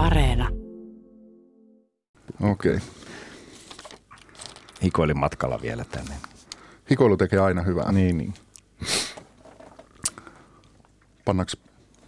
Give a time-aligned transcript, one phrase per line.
[0.00, 0.48] Areena.
[2.40, 2.74] Okei.
[2.74, 2.88] Okay.
[4.82, 6.14] Hikoilin matkalla vielä tänne.
[6.90, 7.92] Hikoilu tekee aina hyvää.
[7.92, 8.34] Niin, niin.
[11.24, 11.56] Pannaks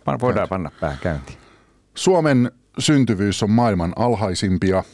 [0.05, 1.39] Pan- Voidaan panna pää käyntiin.
[1.95, 4.85] Suomen syntyvyys on maailman alhaisimpia.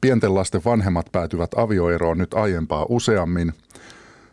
[0.00, 3.52] Pienten lasten vanhemmat päätyvät avioeroon nyt aiempaa useammin.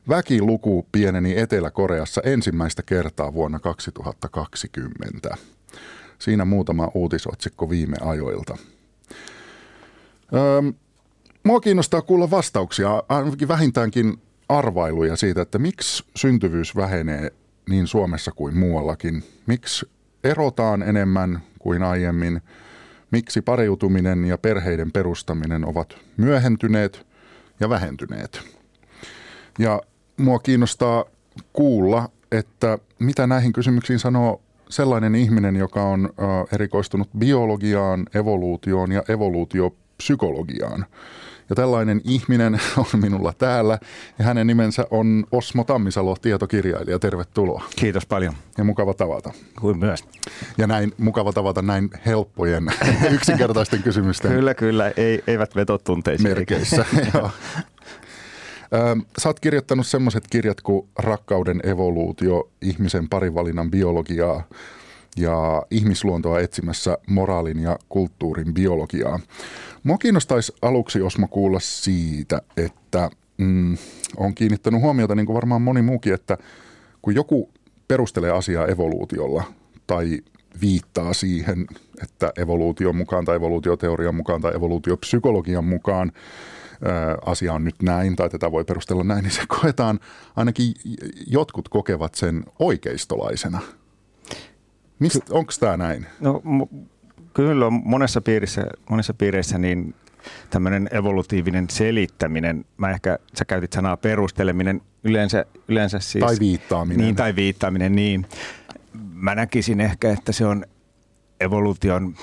[0.09, 5.37] Väkiluku pieneni Etelä-Koreassa ensimmäistä kertaa vuonna 2020.
[6.23, 8.57] Siinä muutama uutisotsikko viime ajoilta.
[10.33, 10.71] Öö,
[11.43, 17.33] mua kiinnostaa kuulla vastauksia, ainakin vähintäänkin arvailuja siitä, että miksi syntyvyys vähenee
[17.69, 19.23] niin Suomessa kuin muuallakin.
[19.45, 19.85] Miksi
[20.23, 22.41] erotaan enemmän kuin aiemmin,
[23.11, 27.05] miksi pariutuminen ja perheiden perustaminen ovat myöhentyneet
[27.59, 28.41] ja vähentyneet.
[29.59, 29.81] Ja
[30.17, 31.05] mua kiinnostaa
[31.53, 36.09] kuulla, että mitä näihin kysymyksiin sanoo sellainen ihminen, joka on
[36.53, 40.85] erikoistunut biologiaan, evoluutioon ja evoluutiopsykologiaan.
[41.49, 43.79] Ja tällainen ihminen on minulla täällä
[44.19, 46.99] ja hänen nimensä on Osmo Tammisalo, tietokirjailija.
[46.99, 47.63] Tervetuloa.
[47.75, 48.33] Kiitos paljon.
[48.57, 49.31] Ja mukava tavata.
[49.61, 50.03] Kuin myös.
[50.57, 52.65] Ja näin mukava tavata näin helppojen,
[53.15, 54.91] yksinkertaisten kysymysten Kyllä, kyllä.
[54.97, 56.29] Ei, eivät vetotunteisiin.
[56.29, 56.85] merkeissä.
[59.17, 64.43] Sä oot kirjoittanut semmoiset kirjat kuin Rakkauden evoluutio, ihmisen parivalinnan biologiaa
[65.17, 69.19] ja ihmisluontoa etsimässä moraalin ja kulttuurin biologiaa.
[69.83, 73.77] Mua kiinnostaisi aluksi, Osmo, kuulla siitä, että mm,
[74.17, 76.37] on kiinnittänyt huomiota, niin kuin varmaan moni muukin, että
[77.01, 77.49] kun joku
[77.87, 79.43] perustelee asiaa evoluutiolla
[79.87, 80.19] tai
[80.61, 81.65] viittaa siihen,
[82.03, 86.11] että evoluution mukaan tai evoluutioteorian mukaan tai evoluutiopsykologian mukaan
[87.25, 89.99] asia on nyt näin tai tätä voi perustella näin, niin se koetaan,
[90.35, 90.73] ainakin
[91.27, 93.59] jotkut kokevat sen oikeistolaisena.
[95.29, 96.05] Onko tämä näin?
[96.19, 96.85] No m-
[97.33, 99.95] kyllä on monessa piirissä, monessa piireissä niin
[100.49, 106.25] tämmöinen evolutiivinen selittäminen, mä ehkä, sä käytit sanaa perusteleminen, yleensä, yleensä siis...
[106.25, 107.05] Tai viittaaminen.
[107.05, 108.25] Niin, tai viittaaminen, niin.
[109.13, 110.65] Mä näkisin ehkä, että se on
[111.39, 112.15] evoluution,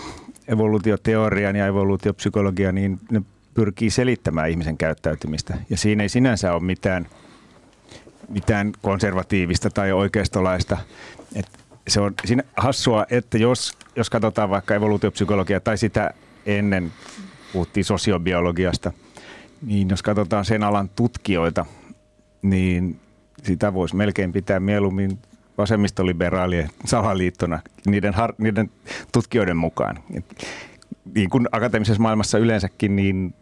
[0.48, 3.22] evoluutioteorian ja evoluutiopsykologia, niin ne
[3.54, 5.54] pyrkii selittämään ihmisen käyttäytymistä.
[5.70, 7.06] Ja siinä ei sinänsä ole mitään,
[8.28, 10.78] mitään konservatiivista tai oikeistolaista.
[11.34, 11.46] Et
[11.88, 16.14] se on siinä hassua, että jos, jos katsotaan vaikka evoluutiopsykologiaa tai sitä
[16.46, 16.92] ennen
[17.52, 18.92] puhuttiin sosiobiologiasta,
[19.66, 21.66] niin jos katsotaan sen alan tutkijoita,
[22.42, 23.00] niin
[23.42, 25.18] sitä voisi melkein pitää mieluummin
[25.58, 28.70] vasemmistoliberaalien salaliittona niiden, har, niiden
[29.12, 29.98] tutkijoiden mukaan.
[30.14, 30.24] Et,
[31.14, 33.34] niin kuin akateemisessa maailmassa yleensäkin, niin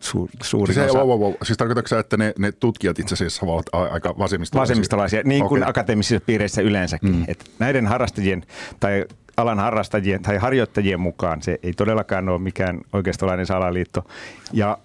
[0.00, 0.98] suur, suurin Siis, osa...
[0.98, 1.32] wow, wow, wow.
[1.42, 4.72] siis tarkoitatko sä, että ne, ne tutkijat itse asiassa ovat aika vasemmistolaisia?
[4.72, 5.70] vasemmistolaisia, niin kuin Okei.
[5.70, 7.10] akateemisissa piireissä yleensäkin.
[7.10, 7.16] Mm.
[7.16, 7.24] Mm.
[7.28, 8.42] Et näiden harrastajien
[8.80, 9.04] tai
[9.36, 14.04] alan harrastajien tai harjoittajien mukaan se ei todellakaan ole mikään oikeistolainen salaliitto.
[14.52, 14.78] Ja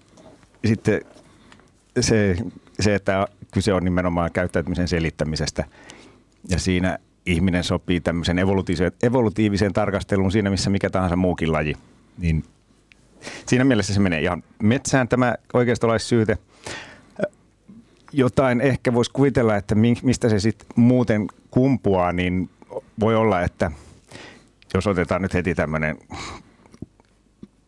[0.66, 1.00] sitten
[2.00, 2.36] se,
[2.80, 5.64] se, että kyse on nimenomaan käyttäytymisen selittämisestä
[6.48, 11.74] ja siinä ihminen sopii tämmöisen evolutiiviseen, evolutiiviseen tarkasteluun siinä, missä mikä tahansa muukin laji.
[12.18, 12.44] Niin
[13.46, 16.38] siinä mielessä se menee ihan metsään tämä oikeistolaissyyte
[18.12, 22.50] jotain ehkä voisi kuvitella, että mi- mistä se sitten muuten kumpuaa, niin
[23.00, 23.70] voi olla, että
[24.74, 25.98] jos otetaan nyt heti tämmöinen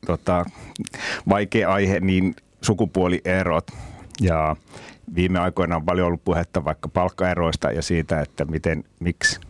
[0.06, 0.44] tota,
[1.28, 3.70] vaikea aihe, niin sukupuolierot.
[4.20, 4.56] Ja
[5.14, 9.40] viime aikoina on paljon ollut puhetta vaikka palkkaeroista ja siitä, että miten, miksi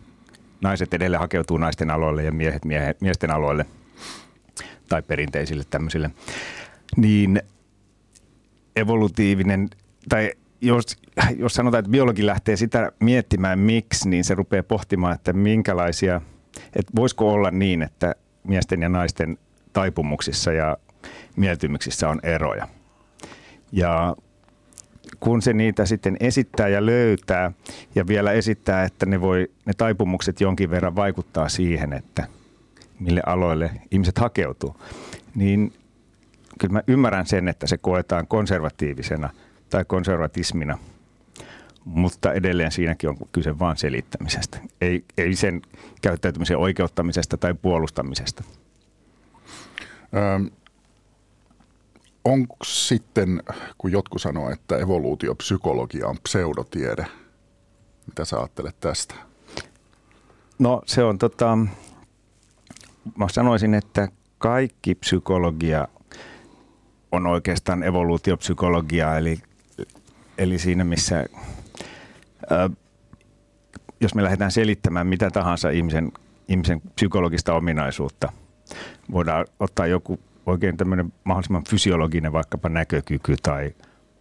[0.61, 3.65] naiset edelleen hakeutuu naisten aloille ja miehet miehe, miesten aloille
[4.91, 6.11] tai perinteisille tämmöisille.
[6.97, 7.41] Niin
[8.75, 9.69] evolutiivinen,
[10.09, 10.31] tai
[10.61, 10.97] jos,
[11.37, 16.21] jos sanotaan, että biologi lähtee sitä miettimään miksi, niin se rupeaa pohtimaan, että minkälaisia,
[16.75, 19.37] että voisiko olla niin, että miesten ja naisten
[19.73, 20.77] taipumuksissa ja
[21.35, 22.67] mieltymyksissä on eroja.
[23.71, 24.15] Ja
[25.19, 27.51] kun se niitä sitten esittää ja löytää
[27.95, 32.27] ja vielä esittää, että ne, voi, ne taipumukset jonkin verran vaikuttaa siihen, että
[33.01, 34.75] mille aloille ihmiset hakeutuu,
[35.35, 35.73] niin
[36.59, 39.29] kyllä mä ymmärrän sen, että se koetaan konservatiivisena
[39.69, 40.77] tai konservatismina,
[41.85, 45.61] mutta edelleen siinäkin on kyse vain selittämisestä, ei, ei sen
[46.01, 48.43] käyttäytymisen oikeuttamisesta tai puolustamisesta.
[50.35, 50.49] Öm,
[52.25, 53.43] onko sitten,
[53.77, 57.05] kun jotkut sanoo, että evoluutiopsykologia on pseudotiede,
[58.07, 59.15] mitä sä ajattelet tästä?
[60.59, 61.57] No se on tota,
[63.17, 64.07] mä sanoisin, että
[64.37, 65.87] kaikki psykologia
[67.11, 69.37] on oikeastaan evoluutiopsykologiaa, eli,
[70.37, 71.25] eli siinä missä,
[72.51, 72.69] ö,
[74.01, 76.11] jos me lähdetään selittämään mitä tahansa ihmisen,
[76.47, 78.31] ihmisen psykologista ominaisuutta,
[79.11, 83.75] voidaan ottaa joku oikein tämmöinen mahdollisimman fysiologinen vaikkapa näkökyky tai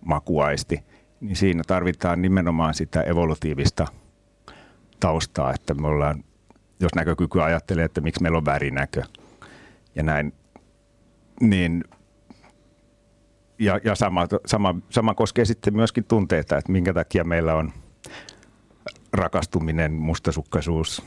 [0.04, 0.82] makuaisti,
[1.20, 3.86] niin siinä tarvitaan nimenomaan sitä evolutiivista
[5.00, 6.24] taustaa, että me ollaan,
[6.80, 9.02] jos näkökyky ajattelee, että miksi meillä on värinäkö
[9.94, 10.32] ja näin,
[11.40, 11.84] niin
[13.58, 17.72] ja, ja sama, sama, sama koskee sitten myöskin tunteita, että minkä takia meillä on
[19.12, 21.02] rakastuminen, mustasukkaisuus,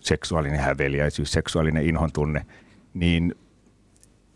[0.00, 2.46] seksuaalinen häveliäisyys, seksuaalinen inhon tunne,
[2.94, 3.34] niin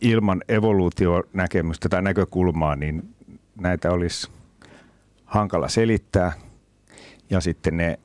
[0.01, 3.15] ilman evoluutionäkemystä tai näkökulmaa, niin
[3.61, 4.31] näitä olisi
[5.25, 6.33] hankala selittää.
[7.31, 7.99] Ja sitten ne,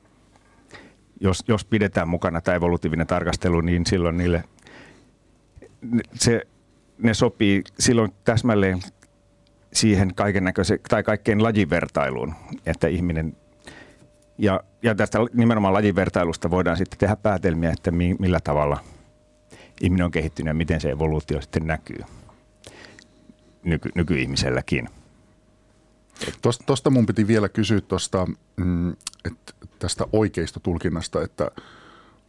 [1.20, 4.44] jos, jos pidetään mukana tämä evolutiivinen tarkastelu, niin silloin niille
[6.14, 6.42] se,
[6.98, 8.80] ne sopii silloin täsmälleen
[9.72, 12.34] siihen kaiken näköiseen tai kaikkeen lajivertailuun,
[12.66, 13.36] että ihminen
[14.38, 18.78] ja, ja tästä nimenomaan lajivertailusta voidaan sitten tehdä päätelmiä, että mi, millä tavalla
[19.80, 22.00] ihminen on kehittynyt ja miten se evoluutio sitten näkyy
[23.64, 24.88] nyky, nykyihmiselläkin.
[26.66, 28.26] Tuosta mun piti vielä kysyä tosta,
[28.56, 28.96] mm,
[29.78, 31.50] tästä oikeista tulkinnasta, että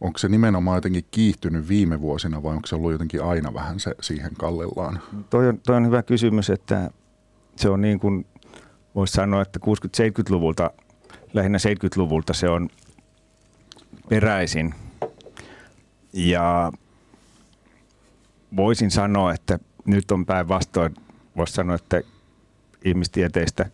[0.00, 3.94] onko se nimenomaan jotenkin kiihtynyt viime vuosina vai onko se ollut jotenkin aina vähän se
[4.00, 5.00] siihen kallellaan?
[5.30, 6.90] Toi on, toi on hyvä kysymys, että
[7.56, 8.26] se on niin kuin
[8.94, 10.70] voisi sanoa, että 60-70-luvulta,
[11.34, 12.68] lähinnä 70-luvulta se on
[14.08, 14.74] peräisin.
[16.12, 16.72] Ja
[18.56, 20.94] voisin sanoa, että nyt on päinvastoin,
[21.36, 22.00] voisi sanoa, että
[22.86, 23.66] ihmistieteistä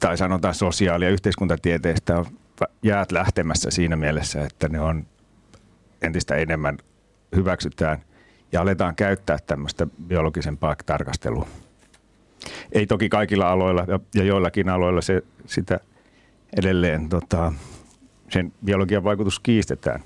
[0.00, 2.24] tai sanotaan sosiaali- ja yhteiskuntatieteistä
[2.82, 5.06] jäät lähtemässä siinä mielessä, että ne on
[6.02, 6.78] entistä enemmän
[7.36, 8.02] hyväksytään
[8.52, 11.46] ja aletaan käyttää tämmöistä biologisempaa tarkastelua.
[12.72, 15.80] Ei toki kaikilla aloilla ja joillakin aloilla se, sitä
[16.56, 17.52] edelleen tota,
[18.28, 20.00] sen biologian vaikutus kiistetään.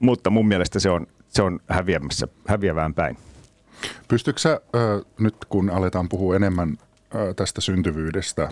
[0.00, 3.16] Mutta mun mielestä se on, se on häviämässä, häviävään päin.
[4.08, 4.60] Pystytkö sä,
[5.18, 6.78] nyt kun aletaan puhua enemmän
[7.36, 8.48] tästä syntyvyydestä,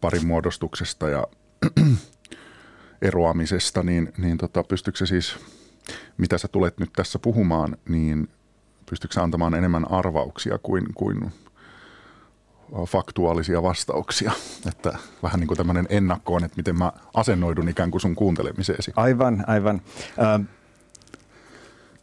[0.00, 1.26] parin muodostuksesta ja
[3.02, 5.36] eroamisesta, niin, niin tota, pystytkö sä siis,
[6.18, 8.28] mitä sä tulet nyt tässä puhumaan, niin
[8.90, 11.32] pystytkö sä antamaan enemmän arvauksia kuin, kuin
[12.86, 14.32] faktuaalisia vastauksia.
[14.68, 18.92] Että vähän niin kuin tämmöinen ennakkoon, että miten mä asennoidun ikään kuin sun kuuntelemiseesi.
[18.96, 19.80] Aivan, aivan.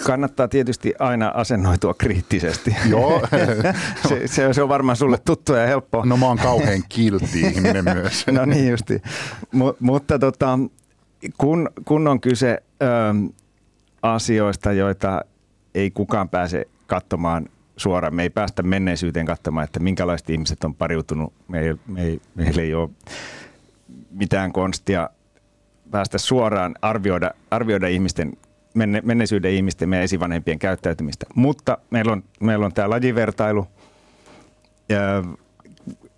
[0.06, 2.76] Kannattaa tietysti aina asennoitua kriittisesti.
[2.90, 3.22] Joo.
[4.10, 6.06] se, se, se on varmaan sulle tuttu ja helppo.
[6.06, 8.28] No mä oon kauhean kiltti ihminen myös.
[8.28, 9.02] no niin justi.
[9.52, 10.60] M- mutta tota,
[11.38, 12.86] kun, kun on kyse ö,
[14.02, 15.22] asioista, joita
[15.76, 18.16] ei kukaan pääse katsomaan suoraan.
[18.16, 21.34] Me ei päästä menneisyyteen katsomaan, että minkälaiset ihmiset on pariutunut.
[21.48, 22.90] Me ei, me ei, meillä ei ole
[24.12, 25.10] mitään konstia
[25.92, 28.34] päästä suoraan arvioida, arvioida ihmisten,
[28.74, 31.26] menne, menneisyyden ihmisten, meidän esivanhempien käyttäytymistä.
[31.36, 33.68] Mutta meillä on, meillä on tämä lajivertailu,
[34.90, 35.24] ja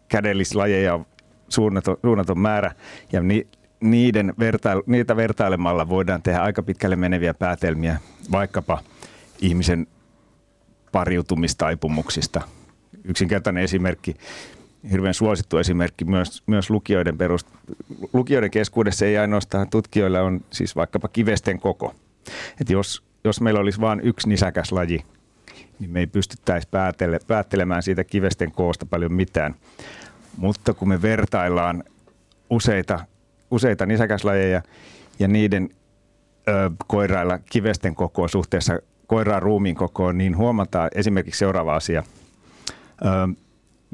[0.08, 1.06] kädellislajeja on
[1.50, 2.72] suunnaton, suunnaton määrä,
[3.12, 3.48] ja ni,
[3.80, 8.00] niiden vertailu, niitä vertailemalla voidaan tehdä aika pitkälle meneviä päätelmiä,
[8.32, 8.80] vaikkapa
[9.42, 9.88] ihmisen
[10.92, 12.42] pariutumistaipumuksista.
[13.04, 14.16] Yksinkertainen esimerkki,
[14.92, 17.48] hirveän suosittu esimerkki myös, myös lukijoiden, perust,
[18.14, 21.96] lukijoiden keskuudessa, ei ainoastaan tutkijoilla on siis vaikkapa kivesten koko.
[22.62, 25.06] Et jos, jos meillä olisi vain yksi nisäkäs laji,
[25.80, 29.56] niin me ei pystyttäisi päätele, päättelemään siitä kivesten koosta paljon mitään.
[30.38, 31.84] Mutta kun me vertaillaan
[32.50, 33.00] useita,
[33.52, 34.62] useita nisäkäslajeja
[35.20, 35.70] ja niiden
[36.50, 42.04] ö, koirailla kivesten kokoa suhteessa koiraan ruumiin kokoon, niin huomataan esimerkiksi seuraava asia.
[43.02, 43.06] Ö,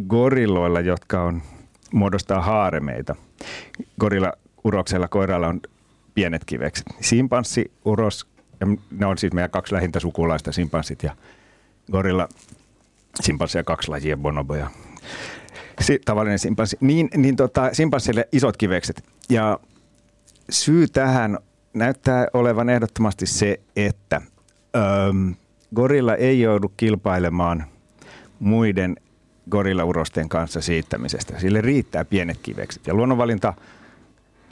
[0.08, 1.42] gorilloilla, jotka on,
[1.94, 3.16] muodostaa haaremeita.
[4.00, 5.62] Gorilla uroksella koiralla on
[6.18, 6.86] pienet kivekset.
[7.02, 8.28] Simpanssi, uros,
[8.60, 11.16] ja ne on siis meidän kaksi lähintä sukulaista, simpanssit ja
[11.92, 12.30] gorilla,
[13.22, 14.70] simpanssi ja kaksi lajia, bonoboja.
[15.82, 16.78] Si, tavallinen simpanssi.
[16.82, 19.04] Niin, niin tota, simpanssille isot kivekset.
[19.30, 19.60] Ja
[20.50, 21.38] syy tähän
[21.74, 24.22] näyttää olevan ehdottomasti se, että–
[24.76, 25.36] Öm,
[25.76, 27.66] gorilla ei joudu kilpailemaan
[28.40, 28.96] muiden
[29.50, 31.40] gorillaurosten kanssa siittämisestä.
[31.40, 32.88] Sille riittää pienet kivekset.
[32.88, 33.54] Ja luonnonvalinta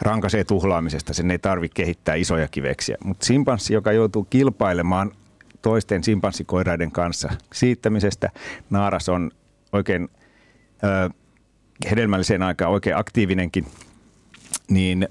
[0.02, 2.98] rankaisee tuhlaamisesta, sen ei tarvitse kehittää isoja kiveksiä.
[3.04, 5.12] Mutta simpanssi, joka joutuu kilpailemaan
[5.62, 8.30] toisten simpanssikoiraiden kanssa siittämisestä,
[8.70, 9.32] naaras on
[9.74, 10.10] oikein
[10.84, 11.10] ö,
[11.92, 13.66] hedelmälliseen aikaan oikein aktiivinenkin,
[14.70, 15.08] niin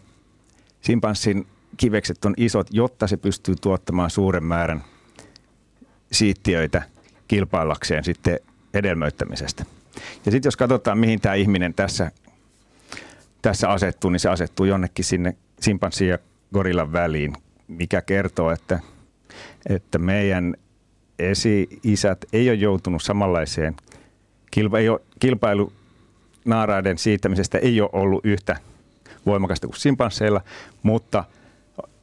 [0.80, 4.84] simpanssin kivekset on isot, jotta se pystyy tuottamaan suuren määrän
[6.12, 6.82] siittiöitä
[7.28, 8.38] kilpaillakseen sitten
[8.74, 9.64] hedelmöittämisestä.
[10.26, 12.10] Ja sitten jos katsotaan, mihin tämä ihminen tässä,
[13.44, 16.18] tässä asettuu, niin se asettuu jonnekin sinne simpanssin ja
[16.52, 17.32] gorillan väliin,
[17.68, 18.80] mikä kertoo, että,
[19.68, 20.54] että meidän
[21.18, 23.76] esi-isät ei ole joutunut samanlaiseen
[24.50, 25.72] kilpa, ei ole, kilpailu
[26.44, 28.56] naaraiden siittämisestä ei ole ollut yhtä
[29.26, 30.40] voimakasta kuin simpansseilla,
[30.82, 31.24] mutta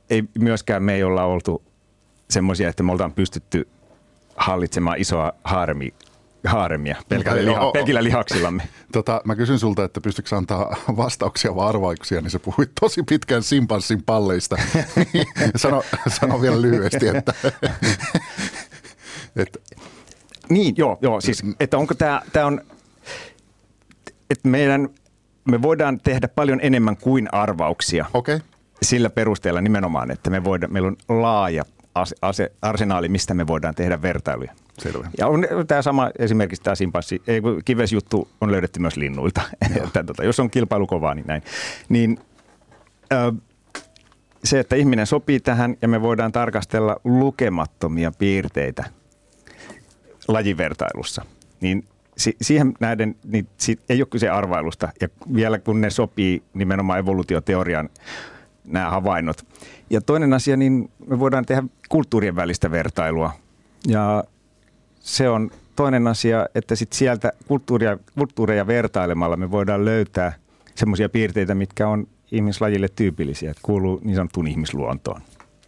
[0.10, 1.64] ei myöskään me ei olla oltu
[2.30, 3.68] semmoisia, että me oltaan pystytty
[4.36, 5.94] hallitsemaan isoa haaremi,
[6.46, 8.64] haaremia pelkillä, liha, pelkillä lihaksillamme.
[8.92, 13.44] Tota, mä kysyn sulta, että pystytkö antaa vastauksia vai arvauksia, niin sä puhuit tosi pitkään
[13.44, 14.58] simpanssin palleista.
[15.56, 17.34] sano, sano vielä lyhyesti, että...
[19.36, 19.60] että
[20.50, 22.62] niin, joo, joo siis, että onko tämä, tämä on,
[24.30, 24.90] että meidän,
[25.46, 28.06] me voidaan tehdä paljon enemmän kuin arvauksia.
[28.14, 28.36] Okei.
[28.36, 28.48] Okay.
[28.82, 31.64] Sillä perusteella nimenomaan, että me voidaan, meillä on laaja
[31.96, 34.54] ase, ase, arsenaali, mistä me voidaan tehdä vertailuja.
[34.80, 35.10] Selvä.
[35.18, 37.22] Ja on tämä sama esimerkiksi tämä simpanssi,
[37.66, 39.42] kivesjuttu on löydetty myös linnuilta.
[39.86, 41.42] että, tota, jos on kilpailu kovaa, niin näin.
[41.90, 42.20] Niin,
[43.14, 43.34] ö,
[44.44, 48.84] se, että ihminen sopii tähän ja me voidaan tarkastella lukemattomia piirteitä
[50.28, 51.26] lajivertailussa,
[51.62, 51.86] niin
[52.18, 54.90] si- siihen näiden niin si- ei ole kyse arvailusta.
[55.02, 57.90] Ja vielä kun ne sopii nimenomaan evoluutioteorian
[58.66, 59.46] nämä havainnot.
[59.90, 63.32] Ja toinen asia, niin me voidaan tehdä kulttuurien välistä vertailua.
[63.88, 64.24] Ja
[65.02, 70.34] se on toinen asia, että sit sieltä kulttuuria, kulttuureja vertailemalla me voidaan löytää
[70.76, 75.22] semmoisia piirteitä, mitkä on ihmislajille tyypillisiä, että kuuluu niin sanottuun ihmisluontoon.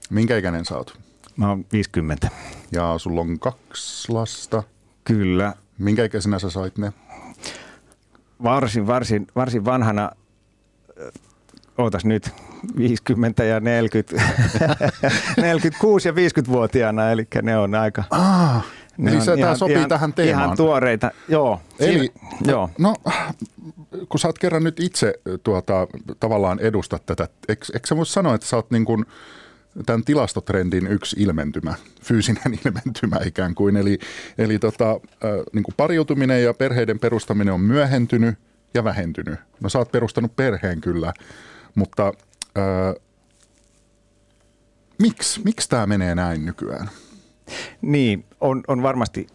[0.10, 1.00] Minkä ikäinen sä oot?
[1.38, 2.30] Mä oon 50.
[2.72, 4.63] Ja sulla on kaksi lasta?
[5.04, 5.54] Kyllä.
[5.78, 6.94] Minkä ikäisenä sä sait ne?
[8.44, 10.12] Varsin, varsin, varsin vanhana,
[11.78, 12.30] ootas nyt,
[12.78, 14.16] 50 ja 40,
[15.38, 18.04] 46 ja 50-vuotiaana, eli ne on aika...
[18.10, 18.66] Ah,
[18.98, 20.46] ne eli se, tämä sopii ihan, tähän teemaan.
[20.46, 21.62] Ihan tuoreita, joo.
[21.80, 22.14] Eli, siinä,
[22.52, 22.70] joo.
[22.78, 22.96] no,
[24.10, 25.88] kun sä oot kerran nyt itse tuota,
[26.20, 29.06] tavallaan edustat tätä, eikö, eikö sä voi sanoa, että sä oot niin kuin
[29.86, 33.78] tämän tilastotrendin yksi ilmentymä, fyysinen ilmentymä ikään kuin.
[33.78, 34.00] Eli,
[34.38, 35.00] eli tota,
[35.54, 38.36] niin kuin pariutuminen ja perheiden perustaminen on myöhentynyt
[38.74, 39.40] ja vähentynyt.
[39.60, 41.14] No sä oot perustanut perheen kyllä,
[41.76, 42.14] mutta
[42.56, 42.94] ää,
[45.02, 46.90] miksi, miksi tämä menee näin nykyään?
[47.82, 49.28] Niin, on, on varmasti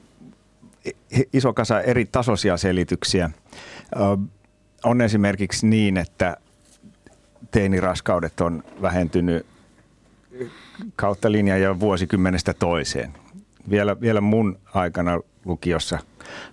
[1.32, 3.30] iso kasa eri tasoisia selityksiä.
[4.84, 6.36] On esimerkiksi niin, että
[7.50, 9.46] teiniraskaudet on vähentynyt
[10.96, 13.12] kautta linjan ja vuosikymmenestä toiseen.
[13.70, 15.98] Vielä, vielä mun aikana lukiossa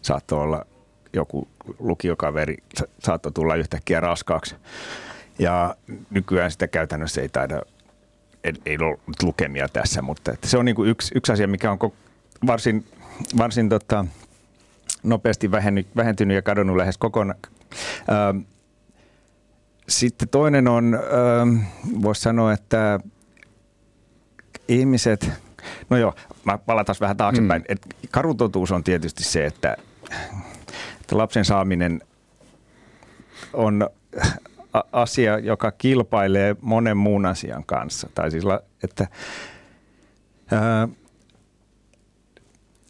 [0.02, 0.66] saattoi olla
[1.14, 1.48] joku
[1.80, 2.58] lukiokaveri,
[3.00, 4.56] saattoi tulla yhtäkkiä raskaaksi.
[5.40, 5.76] Ja
[6.10, 7.62] nykyään sitä käytännössä ei taida,
[8.44, 11.72] ei, ei ole lukemia tässä, mutta että se on niin kuin yksi, yksi asia, mikä
[11.72, 11.80] on
[12.48, 12.86] varsin,
[13.38, 14.06] varsin tota,
[15.04, 17.39] nopeasti vähenny, vähentynyt ja kadonnut lähes kokonaan.
[18.10, 18.39] Ähm,
[19.89, 21.00] sitten toinen on,
[21.42, 21.58] ähm,
[22.01, 23.00] voisi sanoa, että
[24.68, 25.32] ihmiset,
[25.89, 26.13] no joo,
[26.44, 27.62] mä palataan vähän taaksepäin.
[27.62, 27.65] Mm.
[27.70, 29.77] Et karutotuus on tietysti se, että,
[31.01, 32.01] että lapsen saaminen
[33.54, 33.89] on
[34.92, 38.10] asia, joka kilpailee monen muun asian kanssa.
[38.15, 38.44] Tai siis,
[38.84, 39.08] että
[40.51, 40.88] ää,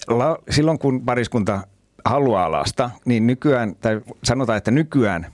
[0.08, 1.68] la, silloin kun pariskunta
[2.06, 5.28] haluaa lasta, niin nykyään, tai sanotaan, että nykyään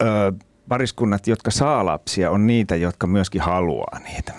[0.00, 0.32] ää,
[0.68, 4.32] pariskunnat, jotka saa lapsia, on niitä, jotka myöskin haluaa niitä.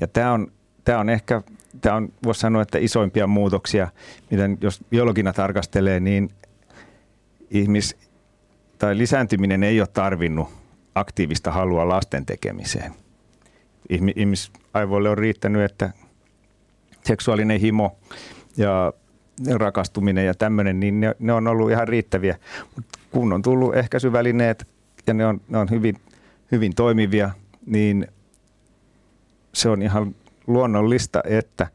[0.00, 0.52] Ja tämä on,
[0.84, 1.42] tämä on ehkä,
[1.80, 3.88] tämä on, voisi sanoa, että isoimpia muutoksia,
[4.30, 6.30] mitä jos biologina tarkastelee, niin
[7.50, 7.96] ihmis,
[8.78, 10.48] tai lisääntyminen ei ole tarvinnut
[10.94, 12.92] aktiivista halua lasten tekemiseen.
[14.16, 15.90] Ihmisaivoille on riittänyt, että
[17.04, 17.96] seksuaalinen himo
[18.56, 18.92] ja
[19.54, 22.38] rakastuminen ja tämmöinen, niin ne, ne on ollut ihan riittäviä.
[22.76, 24.68] Mut kun on tullut ehkäisyvälineet
[25.06, 25.96] ja ne on, ne on hyvin,
[26.52, 27.30] hyvin toimivia,
[27.66, 28.06] niin
[29.54, 30.14] se on ihan
[30.46, 31.66] luonnollista, että,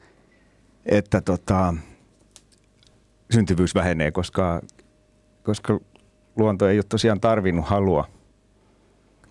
[0.86, 1.74] että tota,
[3.32, 4.62] syntyvyys vähenee, koska,
[5.44, 5.80] koska
[6.36, 8.08] luonto ei ole tosiaan tarvinnut halua–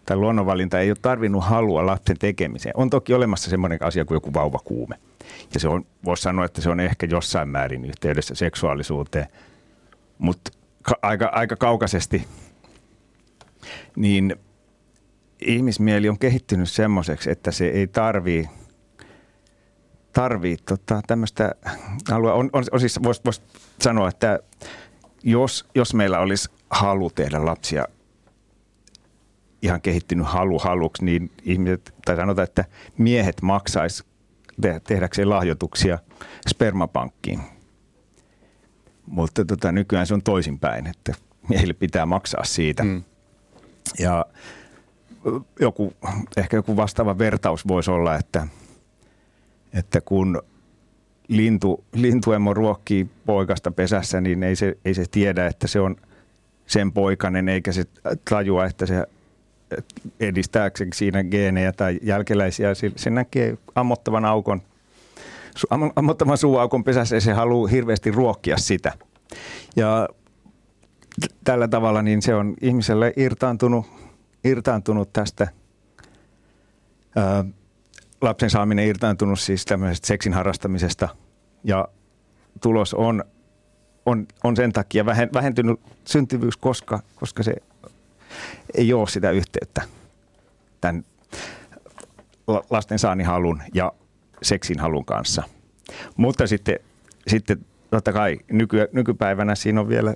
[0.07, 2.77] tai luonnonvalinta ei ole tarvinnut halua lapsen tekemiseen.
[2.77, 4.95] On toki olemassa semmoinen asia kuin joku vauvakuume.
[5.55, 9.27] Ja se on, voisi sanoa, että se on ehkä jossain määrin yhteydessä seksuaalisuuteen,
[10.19, 10.51] mutta
[10.83, 12.27] ka- aika, aika kaukaisesti.
[13.97, 14.37] Niin
[15.41, 18.49] ihmismieli on kehittynyt semmoiseksi, että se ei tarvii
[20.13, 21.55] tarvii tota, tämmöistä
[22.11, 22.33] halua.
[22.33, 23.43] On, on, on siis, voisi vois
[23.81, 24.39] sanoa, että
[25.23, 27.87] jos, jos meillä olisi halu tehdä lapsia
[29.63, 32.65] ihan kehittynyt halu haluksi, niin ihmiset, tai sanotaan, että
[32.99, 34.05] miehet maksaisi
[34.85, 35.99] tehdäkseen lahjoituksia
[36.49, 37.41] spermapankkiin.
[39.07, 41.15] Mutta tota, nykyään se on toisinpäin, että
[41.49, 42.85] miehille pitää maksaa siitä.
[42.85, 43.03] Mm.
[43.99, 44.27] Ja
[45.61, 45.93] joku,
[46.37, 48.47] ehkä joku vastaava vertaus voisi olla, että,
[49.73, 50.43] että kun
[51.29, 55.97] lintu, lintuemo ruokkii poikasta pesässä, niin ei se, ei se tiedä, että se on
[56.67, 57.85] sen poikainen, eikä se
[58.31, 59.07] tajua, että se
[60.21, 62.69] edistääkseen siinä geenejä tai jälkeläisiä.
[62.97, 64.63] Se näkee ammottavan aukon,
[65.97, 68.93] ammottavan suuaukon pesässä ja se haluaa hirveästi ruokkia sitä.
[69.77, 70.09] Ja
[71.45, 73.87] tällä tavalla niin se on ihmiselle irtaantunut,
[74.45, 75.49] irtaantunut tästä
[77.17, 77.45] ää,
[78.21, 81.09] lapsen saaminen irtaantunut siis tämmöisestä seksin harrastamisesta
[81.65, 81.89] ja
[82.61, 83.25] tulos on,
[84.07, 87.55] on, on sen takia vähentynyt syntyvyys, koska, koska se
[88.75, 89.83] ei ole sitä yhteyttä
[90.81, 91.05] tämän
[92.71, 93.93] lasten saanihalun ja
[94.43, 95.43] seksin halun kanssa.
[96.17, 96.79] Mutta sitten,
[97.27, 100.15] sitten totta kai nyky, nykypäivänä siinä on vielä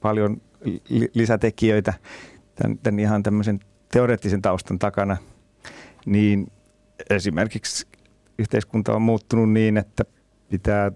[0.00, 0.40] paljon
[1.14, 1.94] lisätekijöitä
[2.54, 3.60] tämän, tämän ihan tämmöisen
[3.92, 5.16] teoreettisen taustan takana,
[6.06, 6.52] niin
[7.10, 7.86] esimerkiksi
[8.38, 10.04] yhteiskunta on muuttunut niin, että
[10.50, 10.92] pitää,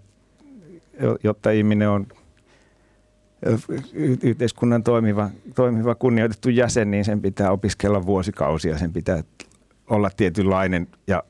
[1.25, 2.07] jotta ihminen on
[4.23, 9.23] yhteiskunnan toimiva, toimiva kunnioitettu jäsen, niin sen pitää opiskella vuosikausia, sen pitää
[9.91, 10.89] olla tietynlainen.
[11.07, 11.23] Ja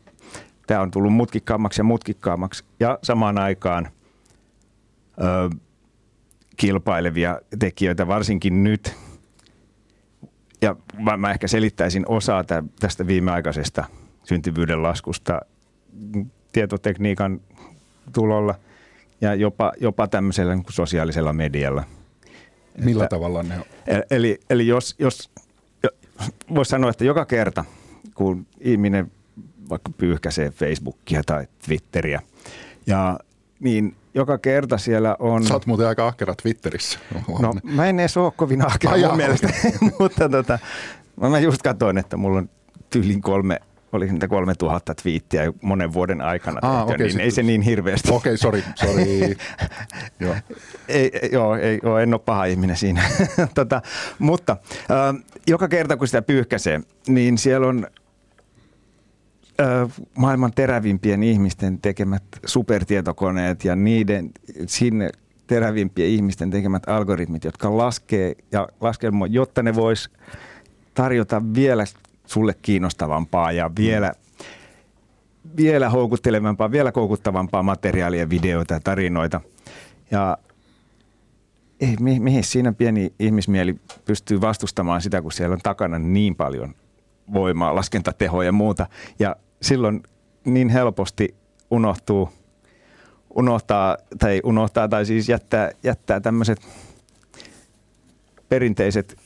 [0.67, 3.89] tämä on tullut mutkikkaammaksi ja mutkikkaammaksi ja samaan aikaan
[5.21, 5.51] ö,
[6.57, 8.97] kilpailevia tekijöitä, varsinkin nyt.
[10.63, 12.45] Ja mä, mä ehkä selittäisin osaa
[12.81, 13.85] tästä viimeaikaisesta
[14.25, 15.41] syntyvyyden laskusta.
[16.53, 17.41] Tietotekniikan
[18.13, 18.55] tulolla
[19.21, 21.85] ja jopa, jopa tämmöisellä niin kuin sosiaalisella medialla.
[22.85, 23.65] Millä että, tavalla ne on?
[24.11, 25.31] Eli, eli jos, jos
[26.55, 27.65] voisi sanoa, että joka kerta,
[28.15, 29.13] kun ihminen
[29.71, 32.23] vaikka pyyhkäisee Facebookia tai Twitteriä,
[32.87, 33.19] ja
[33.61, 35.47] niin joka kerta siellä on...
[35.47, 36.99] Sä oot muuten aika ahkera Twitterissä.
[37.41, 39.49] No mä en edes ole kovin ahkera Ai mun mielestä,
[40.01, 40.59] mutta tota,
[41.21, 42.51] mä just katsoin, että mulla on
[42.91, 43.61] tyylin kolme
[43.97, 48.13] oli niitä 3000 twiittiä monen vuoden aikana, Aa, tehty, okay, niin ei se niin hirveästi.
[48.13, 49.37] Okei, okay, sori, sori.
[50.21, 50.35] joo.
[50.89, 53.03] Ei, joo, ei, joo, en ole paha ihminen siinä.
[53.55, 53.83] tota,
[54.19, 54.57] mutta
[54.91, 57.87] äh, joka kerta kun sitä pyyhkäsee, niin siellä on
[60.19, 64.31] maailman terävimpien ihmisten tekemät supertietokoneet ja niiden
[64.67, 65.11] sinne
[65.47, 70.11] terävimpien ihmisten tekemät algoritmit, jotka laskee ja laskelmoi, jotta ne vois
[70.95, 71.85] tarjota vielä
[72.27, 74.13] sulle kiinnostavampaa ja vielä,
[75.57, 79.41] vielä houkuttelevampaa, vielä koukuttavampaa materiaalia, videoita ja tarinoita.
[80.11, 80.39] Ja
[81.81, 86.75] ei, mi, mihin siinä pieni ihmismieli pystyy vastustamaan sitä, kun siellä on takana niin paljon
[87.33, 88.87] voimaa, laskentatehoja ja muuta.
[89.19, 90.03] Ja silloin
[90.45, 91.35] niin helposti
[91.71, 92.29] unohtuu,
[93.35, 96.61] unohtaa, tai unohtaa tai siis jättää, jättää tämmöiset
[98.49, 99.17] perinteiset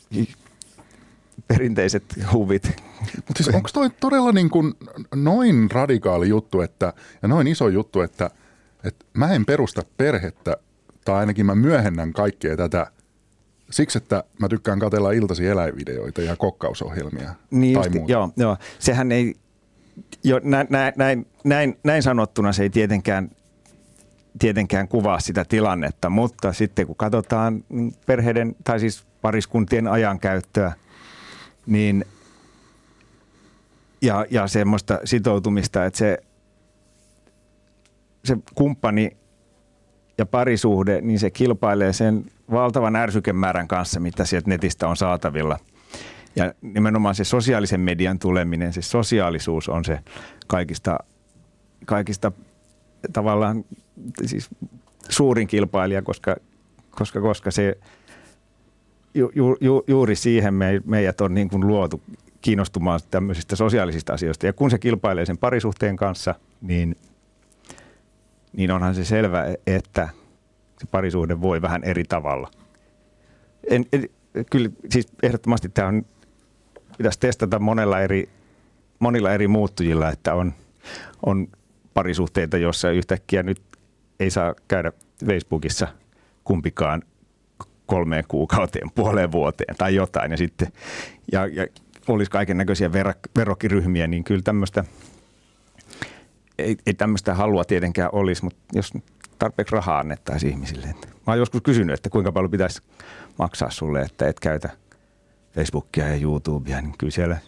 [1.52, 2.76] perinteiset huvit.
[3.16, 4.74] Mutta siis onko toi todella niin kuin
[5.14, 8.30] noin radikaali juttu että, ja noin iso juttu, että,
[8.84, 10.56] että mä en perusta perhettä,
[11.04, 12.86] tai ainakin mä myöhennän kaikkea tätä
[13.70, 18.12] siksi, että mä tykkään katella iltasi eläinvideoita ja kokkausohjelmia niin tai just, muuta.
[18.12, 19.34] Joo, joo, sehän ei,
[20.24, 23.30] jo, näin, näin, näin, näin sanottuna se ei tietenkään
[24.38, 27.64] tietenkään kuvaa sitä tilannetta, mutta sitten kun katsotaan
[28.06, 30.72] perheiden tai siis pariskuntien ajankäyttöä–
[31.70, 32.04] niin
[34.02, 36.18] ja, ja semmoista sitoutumista, että se,
[38.24, 39.16] se kumppani
[40.18, 45.58] ja parisuhde, niin se kilpailee sen valtavan ärsykemäärän kanssa, mitä sieltä netistä on saatavilla.
[46.36, 49.98] Ja nimenomaan se sosiaalisen median tuleminen, se sosiaalisuus on se
[50.46, 50.98] kaikista,
[51.86, 52.32] kaikista
[53.12, 53.64] tavallaan
[54.26, 54.48] siis
[55.08, 56.36] suurin kilpailija, koska,
[56.90, 57.78] koska, koska se
[59.14, 62.02] ju, ju, juuri siihen me, meidät on niin kuin luotu
[62.40, 64.46] kiinnostumaan tämmöisistä sosiaalisista asioista.
[64.46, 66.96] Ja kun se kilpailee sen parisuhteen kanssa, niin,
[68.52, 70.08] niin onhan se selvä, että
[70.78, 72.50] se parisuhde voi vähän eri tavalla.
[73.70, 74.08] En, en,
[74.50, 76.06] kyllä siis ehdottomasti tämä on,
[76.98, 78.28] pitäisi testata monella eri,
[78.98, 80.54] monilla eri muuttujilla, että on,
[81.26, 81.48] on
[81.94, 83.62] parisuhteita, joissa yhtäkkiä nyt
[84.20, 84.92] ei saa käydä
[85.26, 85.88] Facebookissa
[86.44, 87.02] kumpikaan
[87.90, 90.30] kolmeen kuukauteen, puoleen vuoteen tai jotain.
[90.30, 90.72] Ja, sitten,
[91.32, 91.66] ja, ja
[92.08, 92.92] olisi kaiken näköisiä
[93.36, 94.84] verokiryhmiä, niin kyllä tämmöistä,
[96.58, 98.92] ei, ei tämmöistä halua tietenkään olisi, mutta jos
[99.38, 100.86] tarpeeksi rahaa annettaisiin ihmisille.
[100.86, 102.82] Mä oon joskus kysynyt, että kuinka paljon pitäisi
[103.38, 104.70] maksaa sulle, että et käytä
[105.52, 107.38] Facebookia ja YouTubea, niin kyllä siellä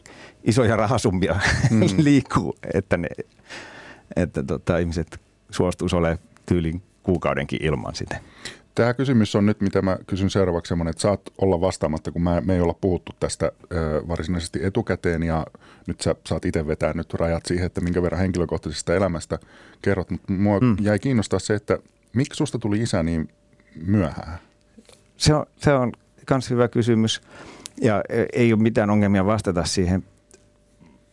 [0.44, 1.34] isoja rahasummia
[1.70, 1.80] mm.
[1.96, 3.08] liikkuu, että, ne,
[4.16, 8.20] että tota, ihmiset suostuisi olemaan tyylin kuukaudenkin ilman sitä.
[8.74, 12.40] Tämä kysymys on nyt, mitä mä kysyn seuraavaksi semmoinen, että saat olla vastaamatta, kun mä,
[12.40, 15.46] me ei olla puhuttu tästä ö, varsinaisesti etukäteen ja
[15.86, 19.38] nyt sä saat itse vetää nyt rajat siihen, että minkä verran henkilökohtaisesta elämästä
[19.82, 20.76] kerrot, mutta mua mm.
[20.80, 21.78] jäi kiinnostaa se, että
[22.12, 23.28] miksi susta tuli isä niin
[23.86, 24.38] myöhään?
[25.16, 25.92] Se on, se on
[26.30, 27.20] myös hyvä kysymys
[27.80, 30.04] ja e, ei ole mitään ongelmia vastata siihen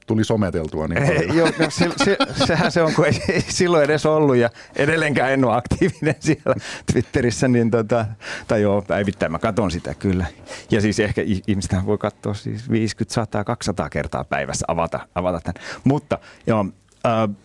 [0.09, 1.37] tuli someteltua niin paljon.
[1.37, 5.31] Joo, no se, se, sehän se on, kun ei, ei silloin edes ollut ja edelleenkään
[5.31, 6.55] en ole aktiivinen siellä
[6.91, 8.05] Twitterissä, niin tota,
[8.47, 10.25] tai joo, päivittäin mä katon sitä kyllä.
[10.71, 15.67] Ja siis ehkä ihmiset voi katsoa siis 50, 100, 200 kertaa päivässä avata, avata tämän.
[15.83, 16.17] Mutta
[16.47, 16.65] joo,
[17.05, 17.35] äh,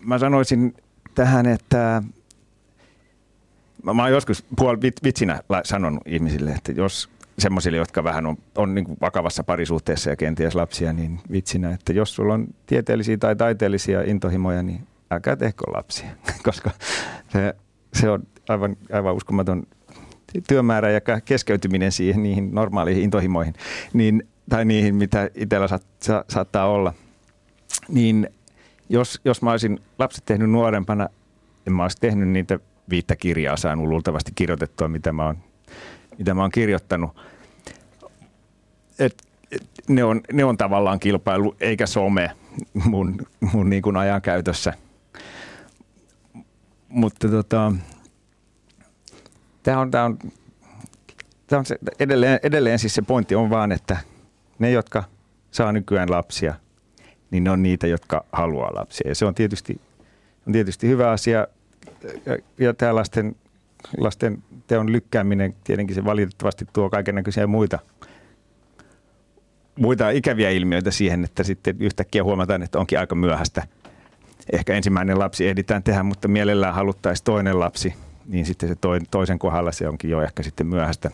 [0.00, 0.74] mä sanoisin
[1.14, 2.02] tähän, että
[3.82, 8.84] mä oon joskus puol vitsinä sanonut ihmisille, että jos semmoisille, jotka vähän on, on niin
[8.84, 14.02] kuin vakavassa parisuhteessa ja kenties lapsia, niin vitsinä, että jos sulla on tieteellisiä tai taiteellisia
[14.02, 16.08] intohimoja, niin älkää tehkö lapsia,
[16.44, 16.70] koska
[17.28, 17.54] se,
[17.92, 19.66] se on aivan, aivan uskomaton
[20.48, 23.54] työmäärä ja keskeytyminen siihen niihin normaaleihin intohimoihin,
[23.92, 26.92] niin, tai niihin, mitä itsellä saat, sa, saattaa olla.
[27.88, 28.30] Niin
[28.88, 31.08] jos, jos mä olisin lapset tehnyt nuorempana,
[31.66, 32.58] en mä olisi tehnyt niitä
[32.90, 35.36] viittä kirjaa saanut luultavasti kirjoitettua, mitä mä oon
[36.18, 37.16] mitä mä oon kirjoittanut.
[38.98, 42.30] Et, et, ne, on, ne on tavallaan kilpailu, eikä some
[42.84, 44.72] mun, mun niin kuin ajankäytössä.
[46.88, 47.72] Mutta tota,
[49.62, 50.18] tämä on, tää on,
[51.46, 53.96] tää on se, edelleen, edelleen siis se pointti on vaan, että
[54.58, 55.04] ne, jotka
[55.50, 56.54] saa nykyään lapsia,
[57.30, 59.08] niin ne on niitä, jotka haluaa lapsia.
[59.08, 59.80] Ja se on tietysti,
[60.46, 61.46] on tietysti hyvä asia.
[62.26, 63.36] Ja, ja tämä lasten
[63.98, 67.78] lasten teon lykkääminen, tietenkin se valitettavasti tuo kaiken näköisiä muita,
[69.78, 73.66] muita ikäviä ilmiöitä siihen, että sitten yhtäkkiä huomataan, että onkin aika myöhäistä.
[74.52, 77.94] Ehkä ensimmäinen lapsi ehditään tehdä, mutta mielellään haluttaisiin toinen lapsi,
[78.26, 78.76] niin sitten se
[79.10, 81.10] toisen kohdalla se onkin jo ehkä sitten myöhäistä,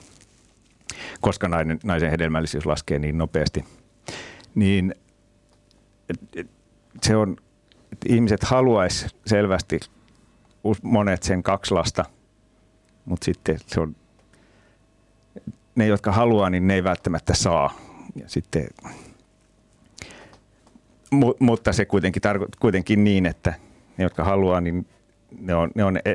[1.20, 3.64] koska nainen, naisen hedelmällisyys laskee niin nopeasti.
[4.54, 4.94] Niin
[7.02, 7.36] se on,
[7.92, 9.80] että ihmiset haluaisi selvästi
[10.82, 12.04] monet sen kaksi lasta–
[13.04, 13.96] mutta sitten se on,
[15.74, 17.74] ne, jotka haluaa, niin ne ei välttämättä saa.
[18.16, 18.66] Ja sitten,
[21.10, 23.54] mu, mutta se kuitenkin tarkoittaa kuitenkin niin, että
[23.98, 24.86] ne, jotka haluaa, niin
[25.40, 26.14] ne on, ne on e,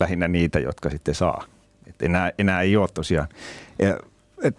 [0.00, 1.44] lähinnä niitä, jotka sitten saa.
[1.86, 3.28] Et enää, enää ei ole tosiaan.
[3.78, 3.98] Ja,
[4.42, 4.58] et,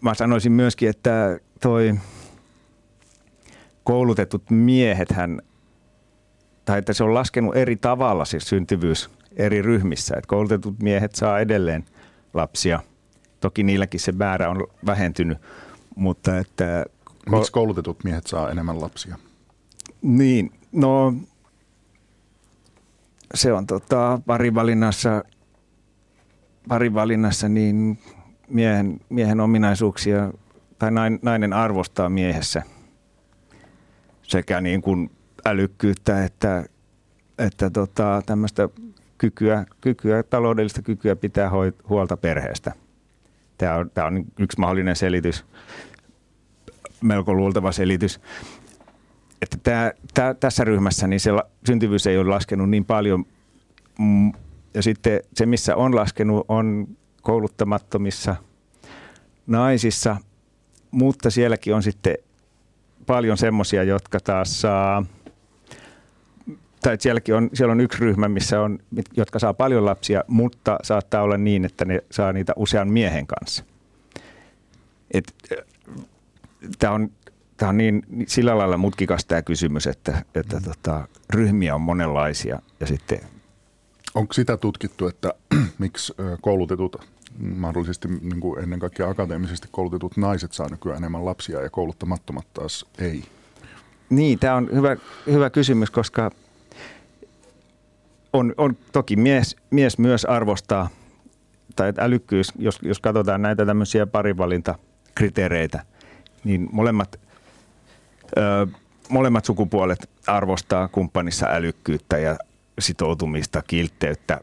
[0.00, 1.94] mä sanoisin myöskin, että toi
[3.84, 5.42] koulutetut miehet hän
[6.64, 10.14] tai että se on laskenut eri tavalla se syntyvyys eri ryhmissä.
[10.16, 11.84] Että koulutetut miehet saa edelleen
[12.34, 12.80] lapsia.
[13.40, 15.38] Toki niilläkin se määrä on vähentynyt,
[15.96, 16.84] mutta että...
[17.30, 19.18] Miksi koulutetut miehet saa enemmän lapsia?
[20.02, 21.14] Niin, no
[23.34, 25.24] se on tota, parivalinnassa,
[26.68, 27.98] parivalinnassa niin
[28.48, 30.32] miehen, miehen ominaisuuksia
[30.78, 30.90] tai
[31.22, 32.62] nainen arvostaa miehessä
[34.22, 35.10] sekä niin kuin
[35.46, 36.64] älykkyyttä että,
[37.38, 38.68] että tota, tämmöistä
[39.22, 41.50] kykyä, kykyä, taloudellista kykyä pitää
[41.88, 42.72] huolta perheestä.
[43.58, 45.44] Tämä on, tämä on yksi mahdollinen selitys,
[47.02, 48.20] melko luultava selitys.
[49.42, 51.30] Että tämä, tämä, tässä ryhmässä niin se
[51.66, 53.24] syntyvyys ei ole laskenut niin paljon.
[53.98, 54.32] Mm,
[54.74, 56.88] ja sitten se, missä on laskenut, on
[57.22, 58.36] kouluttamattomissa
[59.46, 60.16] naisissa,
[60.90, 62.14] mutta sielläkin on sitten
[63.06, 65.04] paljon semmoisia, jotka taas saa–
[66.82, 68.78] tai sielläkin on, siellä on yksi ryhmä, missä on,
[69.16, 73.64] jotka saa paljon lapsia, mutta saattaa olla niin, että ne saa niitä usean miehen kanssa.
[76.78, 77.10] Tämä on,
[77.56, 80.62] tää on niin, sillä lailla mutkikas tämä kysymys, että, että mm.
[80.64, 83.20] tota, ryhmiä on monenlaisia ja sitten
[84.14, 85.34] Onko sitä tutkittu, että
[85.78, 91.70] miksi koulutetut, mahdollisesti niin kuin ennen kaikkea akateemisesti koulutetut naiset saa nykyään enemmän lapsia ja
[91.70, 93.24] kouluttamattomat taas ei?
[94.10, 96.30] Niin, tämä on hyvä, hyvä kysymys, koska
[98.32, 100.88] on, on toki mies, mies myös arvostaa,
[101.76, 105.84] tai älykkyys, jos, jos katsotaan näitä tämmöisiä parivalintakriteereitä,
[106.44, 107.20] niin molemmat,
[108.38, 108.66] ö,
[109.08, 112.36] molemmat sukupuolet arvostaa kumppanissa älykkyyttä ja
[112.78, 114.40] sitoutumista, kiltteyttä.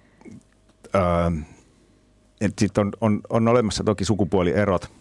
[2.57, 4.91] Sitten on, on, on olemassa toki sukupuolierot.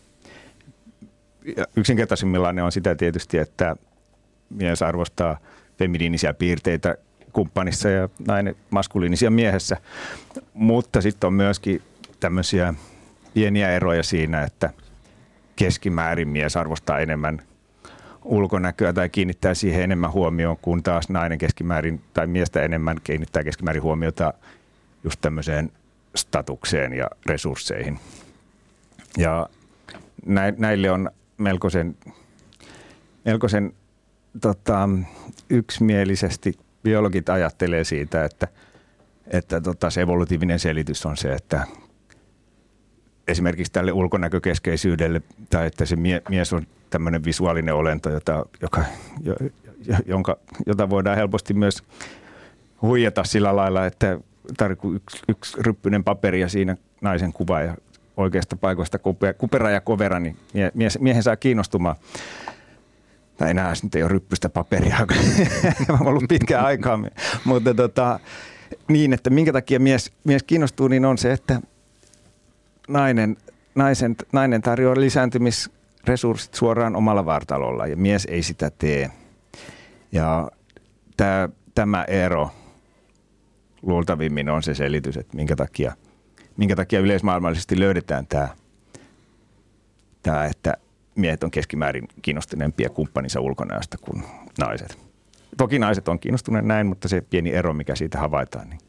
[1.57, 3.77] Ja yksinkertaisimmillaan ne on sitä tietysti, että
[4.51, 5.39] mies arvostaa
[5.79, 6.97] feminiinisiä piirteitä
[7.39, 9.77] kumppanissa ja nainen maskuliinisia miehessä.
[10.55, 11.83] Mutta sitten on myöskin
[12.21, 12.75] tämmöisiä
[13.35, 14.71] pieniä eroja siinä, että
[15.57, 17.43] keskimäärin mies arvostaa enemmän
[18.25, 23.83] ulkonäköä tai kiinnittää siihen enemmän huomioon, kun taas nainen keskimäärin tai miestä enemmän kiinnittää keskimäärin
[23.83, 24.35] huomiota
[25.05, 25.73] just tämmöiseen
[26.17, 27.99] statukseen ja resursseihin.
[29.19, 29.49] Ja
[30.57, 31.97] näille on melkoisen,
[33.25, 33.73] melkoisen
[34.41, 34.89] tota,
[35.51, 38.49] yksimielisesti biologit ajattelee siitä, että,
[39.27, 41.67] että tota, se evolutiivinen selitys on se, että
[43.29, 48.85] esimerkiksi tälle ulkonäkökeskeisyydelle tai että se mie, mies on tämmöinen visuaalinen olento, jota, joka,
[50.07, 51.83] jonka, jota voidaan helposti myös
[52.83, 54.19] huijata sillä lailla, että
[54.57, 57.75] tarvitsee yksi, yksi ryppyinen paperi ja siinä naisen kuva ja
[58.17, 58.99] oikeasta paikoista
[59.39, 60.37] kupera ja kovera, niin
[60.75, 61.97] mies, miehen saa kiinnostumaan.
[63.39, 64.97] Tai enää nyt ei ole ryppystä paperia,
[66.01, 66.99] on ollut pitkään aikaa.
[67.45, 68.21] Mutta tota,
[68.89, 71.61] niin, että minkä takia mies, mies kiinnostuu, niin on se, että
[72.89, 73.37] nainen,
[73.75, 79.11] naisen, nainen tarjoaa lisääntymisresurssit suoraan omalla vartalolla ja mies ei sitä tee.
[80.13, 80.51] Ja
[81.17, 82.51] tämä, tämä ero
[83.83, 85.93] luultavimmin on se selitys, että minkä takia,
[86.57, 88.49] minkä takia yleismaailmallisesti löydetään tämä,
[90.23, 90.75] tämä, että
[91.19, 94.23] miehet on keskimäärin kiinnostuneempia kumppaninsa ulkonäöstä kuin
[94.59, 94.99] naiset.
[95.57, 98.81] Toki naiset on kiinnostuneet näin, mutta se pieni ero, mikä siitä havaitaan, niin,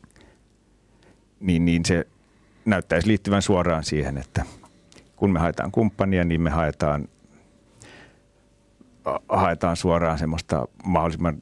[1.40, 2.08] niin, niin se
[2.66, 4.46] näyttäisi liittyvän suoraan siihen, että
[5.16, 7.08] kun me haetaan kumppania, niin me haetaan,
[9.30, 11.42] haetaan suoraan semmoista mahdollisimman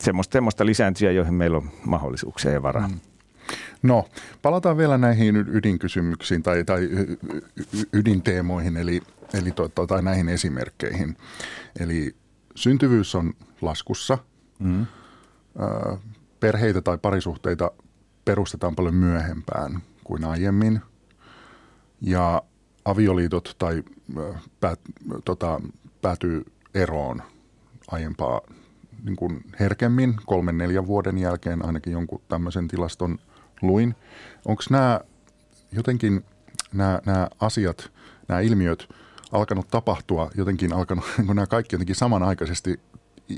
[0.00, 2.88] semmoista, semmoista lisääntyjä, joihin meillä on mahdollisuuksia ja varaa.
[2.88, 3.00] Mm.
[3.82, 4.08] No,
[4.42, 6.88] palataan vielä näihin ydinkysymyksiin tai, tai
[7.92, 9.02] ydinteemoihin, eli,
[9.34, 11.16] eli to, tai näihin esimerkkeihin.
[11.80, 12.16] Eli
[12.54, 14.18] syntyvyys on laskussa.
[14.58, 14.86] Mm.
[16.40, 17.70] Perheitä tai parisuhteita
[18.24, 20.80] perustetaan paljon myöhempään kuin aiemmin.
[22.00, 22.42] Ja
[22.84, 23.82] avioliitot tai
[24.60, 24.80] päät,
[25.24, 25.60] tota,
[26.02, 27.22] päätyy eroon
[27.90, 28.40] aiempaa
[29.04, 33.18] niin kuin herkemmin, kolmen neljän vuoden jälkeen ainakin jonkun tämmöisen tilaston
[33.62, 33.94] luin.
[34.44, 35.00] Onko nämä
[35.72, 36.24] jotenkin
[36.72, 37.92] nämä, nämä asiat,
[38.28, 38.88] nämä ilmiöt
[39.32, 42.80] alkanut tapahtua, jotenkin alkanut, niin nämä kaikki jotenkin samanaikaisesti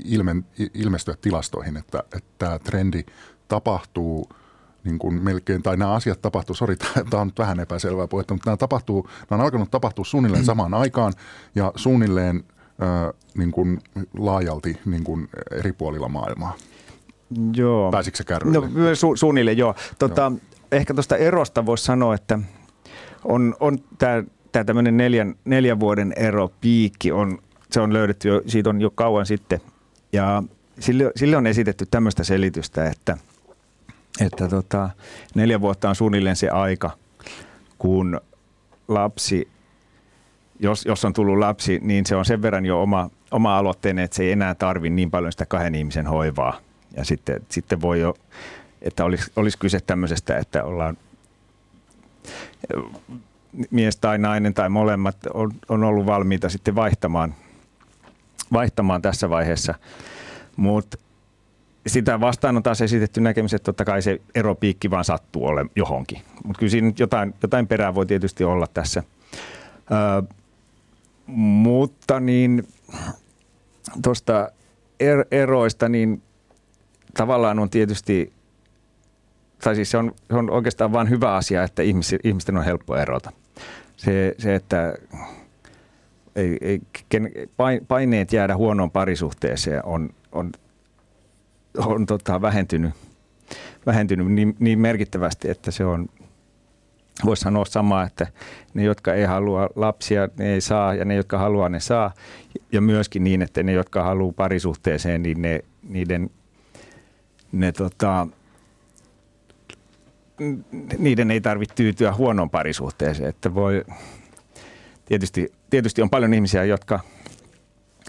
[0.05, 3.03] ilmen, ilmestyä tilastoihin, että, että tämä trendi
[3.47, 4.29] tapahtuu
[4.83, 6.75] niin kuin melkein, tai nämä asiat tapahtuu, sori,
[7.09, 10.73] tämä on nyt vähän epäselvää puhetta, mutta nämä, tapahtuu, nämä on alkanut tapahtua suunnilleen samaan
[10.73, 11.13] aikaan
[11.55, 12.43] ja suunnilleen
[13.37, 13.79] niin kuin
[14.17, 16.53] laajalti niin kuin eri puolilla maailmaa.
[17.55, 17.91] Joo.
[17.91, 18.59] Pääsikö se kärryille?
[18.59, 19.75] No, su- suunnilleen joo.
[19.99, 20.39] Tota, joo.
[20.71, 22.39] Ehkä tuosta erosta voisi sanoa, että
[23.23, 24.23] on, on tämä
[24.55, 27.39] tämä tämmöinen neljän, neljän vuoden ero, piikki, on,
[27.71, 29.61] se on löydetty jo, siitä on jo kauan sitten.
[30.13, 30.43] Ja
[30.79, 33.17] sille, sille on esitetty tämmöistä selitystä, että,
[34.21, 34.89] että tota,
[35.35, 36.91] neljä vuotta on suunnilleen se aika,
[37.77, 38.21] kun
[38.87, 39.47] lapsi
[40.59, 44.17] jos, jos on tullut lapsi, niin se on sen verran jo oma, oma aloitteinen, että
[44.17, 46.59] se ei enää tarvi niin paljon sitä kahden ihmisen hoivaa.
[46.97, 48.13] Ja sitten, sitten voi jo,
[48.81, 50.97] että olisi, olisi kyse tämmöisestä, että ollaan
[53.71, 57.35] mies tai nainen tai molemmat on, on ollut valmiita sitten vaihtamaan,
[58.53, 59.73] vaihtamaan tässä vaiheessa.
[60.55, 60.97] Mutta
[61.87, 66.21] sitä vastaan on taas esitetty näkemys, että totta kai se eropiikki vaan sattuu ole johonkin.
[66.43, 69.03] Mutta kyllä siinä jotain, jotain perää voi tietysti olla tässä.
[69.91, 70.21] Öö,
[71.27, 72.67] mutta niin
[74.03, 74.51] tuosta
[74.99, 76.21] er, eroista, niin
[77.13, 78.33] tavallaan on tietysti,
[79.63, 82.95] tai siis se on, se on oikeastaan vain hyvä asia, että ihmis, ihmisten on helppo
[82.95, 83.31] erota.
[83.97, 84.93] Se, se että
[86.35, 86.81] ei, ei,
[87.87, 90.51] paineet jäädä huonoon parisuhteeseen on, on,
[91.77, 92.93] on tota vähentynyt,
[93.85, 96.07] vähentynyt niin, niin merkittävästi, että se on–
[97.25, 98.27] voisi sanoa samaa, että
[98.73, 102.13] ne, jotka ei halua lapsia, ne ei saa, ja ne, jotka haluaa, ne saa.
[102.71, 106.29] Ja myöskin niin, että ne, jotka haluaa parisuhteeseen, niin ne, niiden,
[107.51, 108.27] ne tota,
[110.97, 113.29] niiden ei tarvitse tyytyä huonoon parisuhteeseen.
[113.29, 113.85] Että voi,
[115.05, 116.99] tietysti, tietysti on paljon ihmisiä, jotka,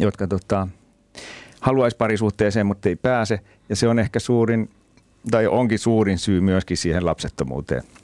[0.01, 0.69] jotka tota,
[1.61, 3.41] haluaisi parisuhteeseen, mutta ei pääse.
[3.69, 4.71] Ja se on ehkä suurin,
[5.31, 7.83] tai onkin suurin syy myöskin siihen lapsettomuuteen–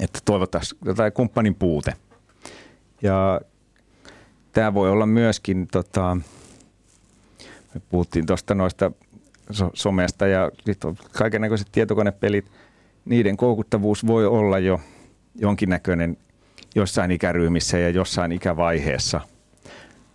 [0.00, 1.94] että toivottaisiin jotain kumppanin puute.
[3.02, 3.40] Ja
[4.52, 6.16] tämä voi olla myöskin, tota,
[7.74, 8.92] me puhuttiin tuosta noista
[9.50, 10.50] so- somesta ja
[11.12, 12.46] kaiken näköiset tietokonepelit,
[13.04, 14.80] niiden koukuttavuus voi olla jo
[15.34, 16.16] jonkinnäköinen
[16.74, 19.20] jossain ikäryhmissä ja jossain ikävaiheessa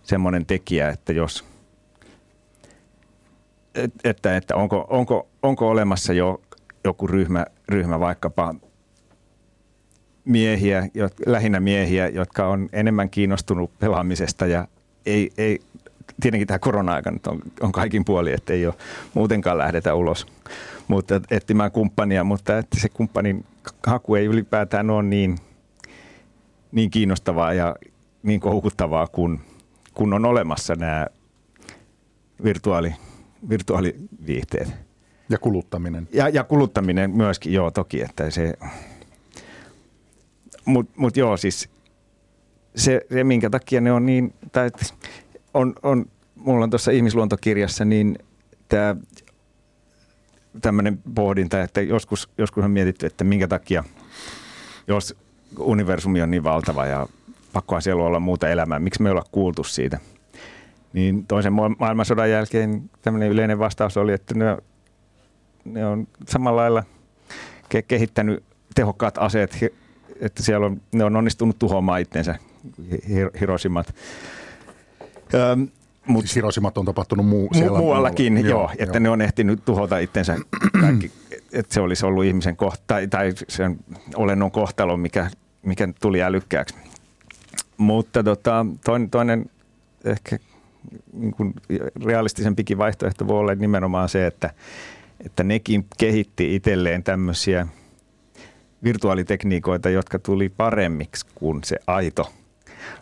[0.02, 1.44] semmoinen tekijä, että jos
[4.04, 6.40] että, että onko, onko, onko olemassa jo
[6.84, 8.54] joku ryhmä, ryhmä vaikkapa
[10.24, 10.88] miehiä,
[11.26, 14.68] lähinnä miehiä, jotka on enemmän kiinnostunut pelaamisesta ja
[15.06, 15.60] ei, ei
[16.20, 18.74] tietenkin tämä korona-aika nyt on, on kaikin puoli, että ei ole
[19.14, 20.26] muutenkaan lähdetä ulos
[20.88, 23.44] mutta etsimään kumppania, mutta että se kumppanin
[23.86, 25.38] haku ei ylipäätään ole niin,
[26.72, 27.76] niin kiinnostavaa ja
[28.22, 29.40] niin koukuttavaa, kun,
[29.94, 31.06] kun on olemassa nämä
[32.44, 32.94] virtuaali,
[33.48, 34.68] virtuaaliviihteet.
[35.28, 36.08] Ja kuluttaminen.
[36.12, 38.54] Ja, ja kuluttaminen myöskin, joo toki, että se,
[40.64, 41.68] mutta mut joo siis
[42.76, 44.70] se, se, minkä takia ne on niin, tai
[45.54, 48.18] on, on, mulla on tuossa ihmisluontokirjassa niin
[48.68, 48.96] tämä
[50.62, 53.84] tämmöinen pohdinta, että joskus, joskus on mietitty, että minkä takia,
[54.88, 55.16] jos
[55.58, 57.06] universumi on niin valtava ja
[57.52, 59.98] pakkoa siellä olla muuta elämää, miksi me ei olla kuultu siitä.
[60.92, 64.56] Niin toisen maailmansodan jälkeen tämmöinen yleinen vastaus oli, että ne,
[65.64, 66.84] ne on samalla lailla
[67.88, 69.58] kehittänyt tehokkaat aseet,
[70.20, 72.34] että siellä on, ne on onnistunut tuhoamaan itsensä,
[73.40, 73.94] Hiroshimat.
[75.34, 75.68] Öm,
[76.06, 78.50] Mut, siis Hiroshimat on tapahtunut muu, siellä muuallakin, muualla.
[78.50, 79.02] joo, joo, että joo.
[79.02, 80.36] ne on ehtinyt tuhota itsensä
[80.80, 81.12] kaikki,
[81.52, 83.78] että se olisi ollut ihmisen kohta, tai, tai sen
[84.14, 85.30] olennon kohtalo, mikä,
[85.62, 86.74] mikä tuli älykkääksi.
[87.76, 89.50] Mutta tota, toinen, toinen
[90.04, 90.38] ehkä
[91.12, 91.54] niin kuin
[92.04, 94.50] realistisempikin vaihtoehto voi olla nimenomaan se, että,
[95.26, 97.66] että nekin kehitti itselleen tämmöisiä
[98.84, 102.32] virtuaalitekniikoita, jotka tuli paremmiksi kuin se aito,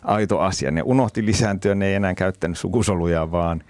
[0.03, 0.71] aito asia.
[0.71, 3.63] Ne unohti lisääntyä, ne ei enää käyttänyt sukusoluja, vaan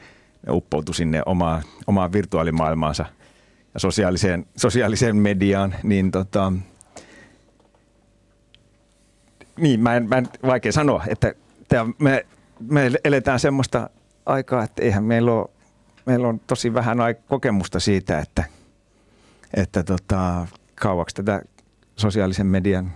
[0.46, 3.06] ne uppoutui sinne omaan, omaan virtuaalimaailmaansa
[3.74, 5.76] ja sosiaaliseen, sosiaaliseen mediaan.
[5.84, 6.54] Niin tota,
[9.58, 11.34] niin, mä en, mä en vaikea sanoa, että
[11.68, 12.26] tää, me,
[12.60, 13.90] me eletään semmoista
[14.26, 15.50] aikaa, että eihän meillä ole,
[16.06, 16.98] meillä on tosi vähän
[17.28, 18.44] kokemusta siitä, että,
[19.54, 21.42] että tota, kauaksi tätä
[21.96, 22.92] sosiaalisen median,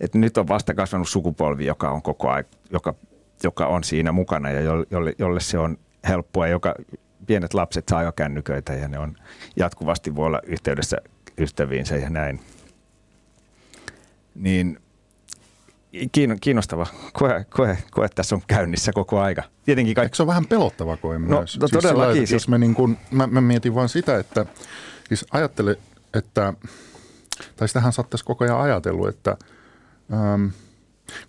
[0.00, 2.94] että nyt on vasta kasvanut sukupolvi, joka on koko ajan, joka,
[3.42, 5.78] joka on siinä mukana ja jolle, jolle se on
[6.08, 6.74] helppoa, joka
[7.26, 9.16] pienet lapset saa jo kännyköitä ja ne on
[9.56, 10.96] jatkuvasti voi olla yhteydessä
[11.38, 12.40] ystäviinsä ja näin.
[14.34, 14.78] Niin
[16.40, 19.42] kiinnostava koe, koe, koe tässä on käynnissä koko aika.
[19.64, 20.06] Tietenkin kaikki...
[20.06, 21.58] Eikö se ole vähän pelottava koe no, myös?
[21.60, 22.14] No, siis todellakin.
[22.14, 22.32] Sillä, siis...
[22.32, 24.46] Jos me niin kuin, mä, mä mietin vaan sitä, että
[25.08, 25.78] siis ajattele,
[26.14, 26.54] että
[27.56, 29.36] tai sitähän saattaisi koko ajan ajatellut, että
[30.12, 30.46] ähm,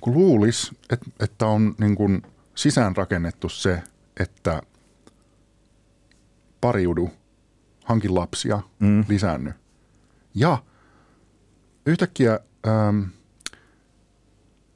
[0.02, 2.22] kun luulisi, että, että on niin kuin
[2.56, 3.84] sisäänrakennettu se,
[4.20, 4.62] että
[6.62, 7.12] pariudu,
[7.84, 9.06] hankin lapsia, mm.
[9.08, 9.54] lisänny.
[10.36, 10.58] Ja
[11.86, 13.02] yhtäkkiä ähm,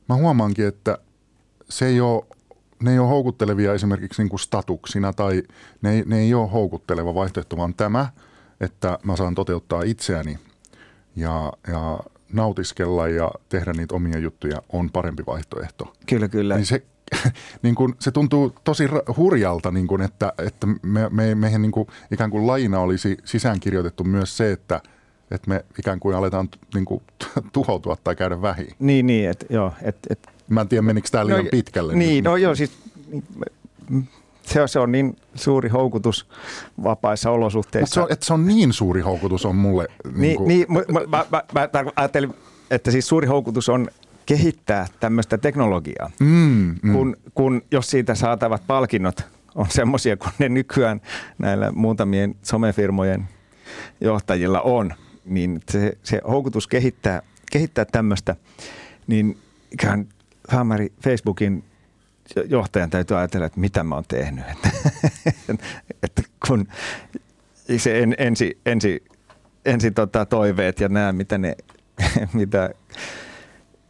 [0.10, 0.98] mä huomaankin, että
[1.70, 2.26] se ei ole,
[2.84, 5.44] ne ei ole houkuttelevia esimerkiksi niin kuin statuksina tai
[5.82, 8.10] ne ei, ne ei ole houkutteleva vaihtoehto, vaan tämä,
[8.60, 10.40] että mä saan toteuttaa itseäni
[11.16, 12.00] ja, ja
[12.34, 15.94] nautiskella ja tehdä niitä omia juttuja on parempi vaihtoehto.
[16.06, 16.56] Kyllä, kyllä.
[16.56, 16.84] Niin se,
[17.64, 18.84] niin kuin, se tuntuu tosi
[19.18, 24.04] hurjalta, niin kuin, että, että me, me, meihin niin kuin, ikään kuin laina olisi sisäänkirjoitettu
[24.04, 24.82] myös se, että,
[25.32, 27.04] että me ikään kuin aletaan niin kuin,
[27.54, 28.68] tuhoutua tai käydä vähin.
[28.80, 29.74] Niin, niin että joo.
[29.82, 31.96] Et, et, Mä en tiedä, menikö tämä liian no, pitkälle.
[31.96, 32.72] Niin, no joo, siis
[34.54, 36.28] se, se on niin suuri houkutus
[36.84, 37.94] vapaissa olosuhteissa.
[37.94, 39.88] se on, että se on niin suuri houkutus on mulle.
[40.04, 40.48] Niin, niin, kuin...
[40.48, 42.34] niin mä, mä, mä, mä ajattelin,
[42.72, 43.88] että siis suuri houkutus on
[44.26, 46.94] kehittää tämmöistä teknologiaa, mm, mm.
[46.94, 49.22] Kun, kun jos siitä saatavat palkinnot
[49.56, 51.02] on semmoisia kuin ne nykyään
[51.38, 53.28] näillä muutamien somefirmojen
[54.02, 54.94] johtajilla on,
[55.26, 58.36] niin se, se houkutus kehittää, kehittää tämmöistä,
[59.08, 59.38] niin
[59.72, 60.08] ikään
[61.04, 61.64] Facebookin
[62.50, 64.46] johtajan täytyy ajatella, että mitä mä oon tehnyt.
[66.04, 66.68] Että, kun
[67.78, 69.04] se en, ensi, ensi,
[69.66, 71.56] ensi tota toiveet ja nämä, mitä, ne,
[72.34, 72.70] mitä,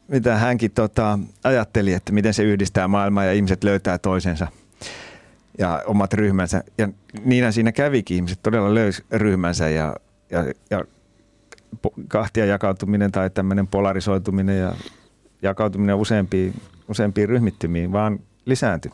[0.07, 4.47] mitä hänkin tota, ajatteli, että miten se yhdistää maailmaa ja ihmiset löytää toisensa
[5.57, 6.63] ja omat ryhmänsä.
[6.77, 6.89] Ja
[7.25, 8.15] niinä siinä kävikin.
[8.15, 9.95] Ihmiset todella löysi ryhmänsä ja,
[10.29, 10.83] ja, ja
[12.07, 14.73] kahtia jakautuminen tai tämmöinen polarisoituminen ja
[15.41, 16.53] jakautuminen useampiin,
[16.87, 18.91] useampiin ryhmittymiin vaan lisääntyi.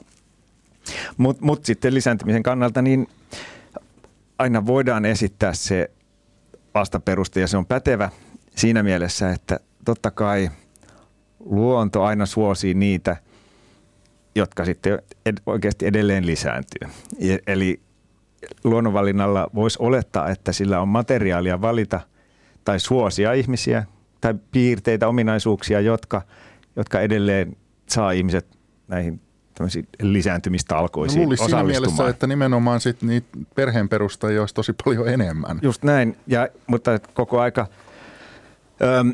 [1.18, 3.08] Mutta mut sitten lisääntymisen kannalta niin
[4.40, 5.92] aina voidaan esittää se
[6.74, 8.10] vastaperuste ja se on pätevä
[8.56, 10.50] siinä mielessä, että totta kai
[11.40, 13.18] luonto aina suosii niitä,
[14.36, 16.90] jotka sitten ed- oikeasti edelleen lisääntyy.
[17.48, 17.82] Eli
[18.64, 22.00] luonnonvalinnalla voisi olettaa, että sillä on materiaalia valita
[22.66, 23.86] tai suosia ihmisiä
[24.22, 26.22] tai piirteitä, ominaisuuksia, jotka,
[26.76, 27.58] jotka edelleen
[27.90, 29.22] saa ihmiset näihin
[30.02, 31.68] lisääntymistalkoisiin no, osallistumaan.
[31.68, 35.60] siinä mielessä, että nimenomaan sit niitä perheen perustajia olisi tosi paljon enemmän.
[35.62, 37.68] Just näin, ja, mutta koko aika
[38.82, 39.14] öm,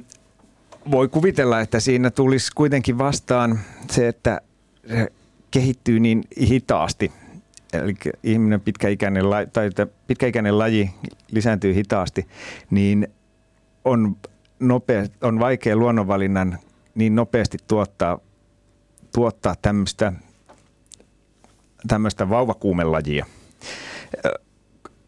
[0.92, 4.42] voi kuvitella, että siinä tulisi kuitenkin vastaan se, että
[4.88, 5.12] se
[5.52, 7.12] kehittyy niin hitaasti,
[7.74, 9.24] eli ihminen pitkäikäinen,
[9.54, 9.70] tai
[10.08, 10.90] pitkäikäinen laji
[11.32, 12.28] lisääntyy hitaasti,
[12.70, 13.08] niin
[13.86, 14.18] on,
[14.60, 16.58] nopea, on vaikea luonnonvalinnan
[16.96, 18.20] niin nopeasti tuottaa,
[19.16, 20.14] tuottaa tämmöistä,
[21.88, 23.26] tämmöistä vauvakuumelajia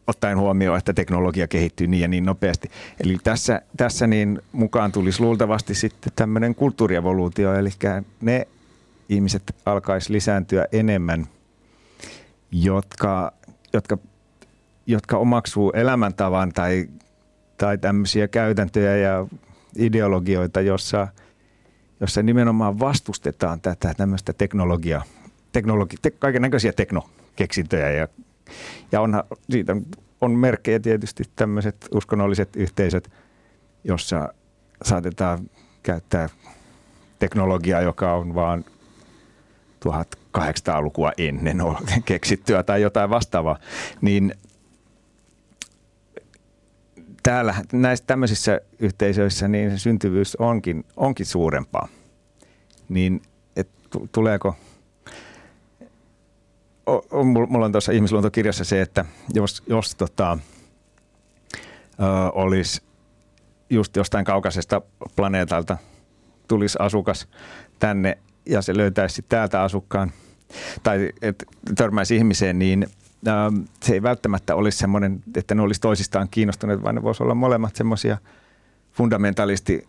[0.08, 2.72] ottaen huomioon, että teknologia kehittyy niin ja niin nopeasti.
[3.04, 7.70] Eli tässä, tässä niin mukaan tulisi luultavasti sitten tämmöinen kulttuurievoluutio, eli
[8.22, 8.48] ne
[9.10, 11.28] ihmiset alkaisi lisääntyä enemmän,
[12.52, 13.34] jotka,
[13.74, 13.98] jotka,
[14.88, 16.90] jotka omaksuu elämäntavan tai,
[17.58, 19.28] tai tämmöisiä käytäntöjä ja
[19.78, 21.08] ideologioita, jossa,
[22.00, 25.04] jossa nimenomaan vastustetaan tätä tämmöistä teknologiaa,
[25.54, 28.08] teknologi, te, kaiken näköisiä teknokeksintöjä ja
[28.92, 29.76] ja onhan, siitä
[30.22, 33.12] on merkkejä tietysti tämmöiset uskonnolliset yhteisöt,
[33.84, 34.34] jossa
[34.84, 35.50] saatetaan
[35.84, 36.30] käyttää
[37.20, 38.66] teknologiaa, joka on vaan
[39.86, 41.58] 1800-lukua ennen
[42.06, 43.60] keksittyä tai jotain vastaavaa,
[44.02, 44.34] niin
[47.24, 51.88] täällä näissä tämmöisissä yhteisöissä niin syntyvyys onkin, onkin suurempaa.
[52.90, 53.22] Niin
[53.56, 53.70] et,
[54.12, 54.56] tuleeko–
[56.86, 60.38] on, mulla on tuossa ihmisluontokirjassa se, että jos, jos tota,
[62.34, 62.82] olisi
[63.70, 64.82] just jostain kaukaisesta
[65.16, 65.78] planeetalta
[66.48, 67.28] tulisi asukas
[67.80, 70.12] tänne ja se löytäisi täältä asukkaan
[70.84, 71.44] tai et,
[71.78, 72.88] törmäisi ihmiseen, niin
[73.28, 73.32] ö,
[73.84, 77.76] se ei välttämättä olisi semmoinen, että ne olisi toisistaan kiinnostuneet, vaan ne voisi olla molemmat
[77.76, 78.18] semmoisia
[78.92, 79.88] fundamentalisti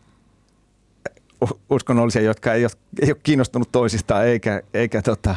[1.70, 2.70] uskonnollisia, jotka ei ole,
[3.02, 5.34] ei ole kiinnostunut toisistaan eikä, eikä tota,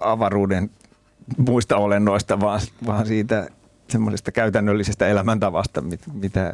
[0.00, 0.70] avaruuden
[1.36, 3.48] muista olennoista, vaan, vaan siitä
[3.88, 6.52] semmoisesta käytännöllisestä elämäntavasta, mit, mitä,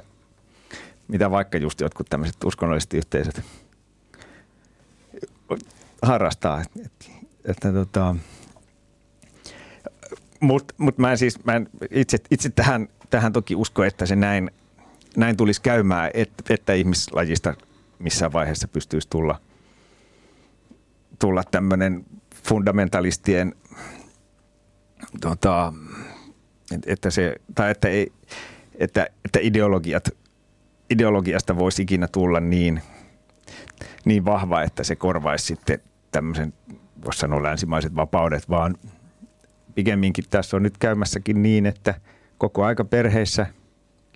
[1.08, 3.42] mitä vaikka just jotkut tämmöiset uskonnolliset yhteisöt
[6.02, 6.62] harrastaa.
[6.84, 7.04] Että,
[7.44, 8.16] että tota,
[10.40, 14.16] Mutta mut mä en siis, mä en itse, itse tähän, tähän toki usko, että se
[14.16, 14.50] näin,
[15.16, 17.54] näin tulisi käymään, että, että ihmislajista
[17.98, 19.40] missään vaiheessa pystyisi tulla,
[21.18, 22.06] tulla tämmöinen
[22.42, 23.54] fundamentalistien
[25.20, 25.72] tota,
[26.86, 28.12] että se, tai että, ei,
[28.74, 30.08] että, että ideologiat,
[30.90, 32.82] ideologiasta voisi ikinä tulla niin,
[34.04, 35.78] niin vahva, että se korvaisi sitten
[36.10, 36.54] tämmöisen,
[37.04, 38.76] voisi sanoa länsimaiset vapaudet, vaan
[39.74, 41.94] pikemminkin tässä on nyt käymässäkin niin, että
[42.38, 43.46] koko aika perheissä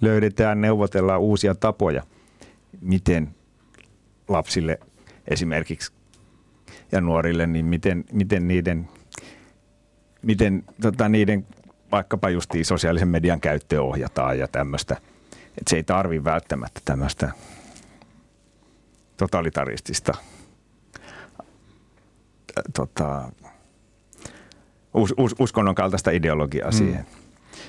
[0.01, 2.03] löydetään, neuvotellaan uusia tapoja,
[2.81, 3.35] miten
[4.29, 4.79] lapsille
[5.29, 5.93] esimerkiksi
[6.93, 8.89] ja nuorille, niin miten, miten niiden,
[10.23, 11.47] miten tota, niiden
[11.93, 14.97] vaikkapa justiin sosiaalisen median käyttöä ohjataan ja tämmöistä.
[15.59, 17.31] Että se ei tarvi välttämättä tämmöistä
[19.17, 20.13] totalitaristista
[22.75, 23.33] tota,
[24.95, 26.77] us, us, uskonnon kaltaista ideologiaa mm.
[26.77, 27.07] siihen.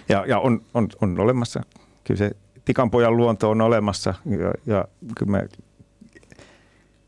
[0.09, 1.61] Ja, ja on, on, on olemassa,
[2.03, 2.32] kyllä se
[2.65, 4.88] tikanpojan luonto on olemassa ja, ja
[5.18, 5.47] kyllä me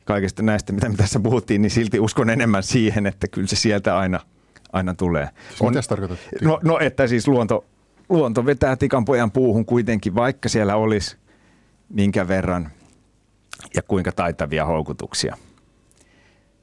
[0.10, 3.98] kaikesta näistä, mitä me tässä puhuttiin, niin silti uskon enemmän siihen, että kyllä se sieltä
[3.98, 4.20] aina,
[4.74, 5.30] aina tulee.
[5.48, 5.82] Siis on, mitä
[6.42, 7.66] no, no, että siis luonto,
[8.10, 11.18] luonto vetää tikanpojan puuhun kuitenkin, vaikka siellä olisi
[11.90, 12.72] minkä verran
[13.76, 15.38] ja kuinka taitavia houkutuksia.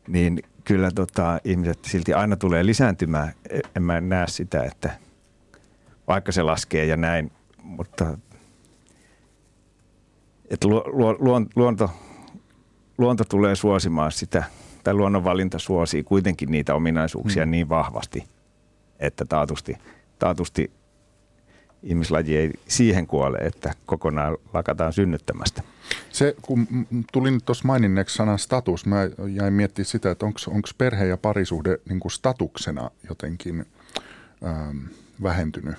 [0.08, 3.32] Niin kyllä tota, ihmiset silti aina tulee lisääntymään.
[3.76, 4.90] En mä näe sitä, että
[6.08, 7.32] vaikka se laskee ja näin,
[7.62, 8.18] mutta
[10.50, 11.90] että lu, lu, luonto
[12.98, 14.44] luonto tulee suosimaan sitä,
[14.84, 17.50] tai luonnonvalinta suosii kuitenkin niitä ominaisuuksia hmm.
[17.50, 18.24] niin vahvasti,
[18.98, 19.76] että taatusti,
[20.18, 20.70] taatusti
[21.82, 25.62] ihmislaji ei siihen kuole, että kokonaan lakataan synnyttämästä.
[26.10, 26.66] Se, kun
[27.12, 28.96] tulin tuossa maininneeksi sanan status, mä
[29.28, 33.66] jäin miettimään sitä, että onko perhe ja parisuhde niin kuin statuksena jotenkin
[34.46, 34.78] ähm,
[35.22, 35.76] vähentynyt.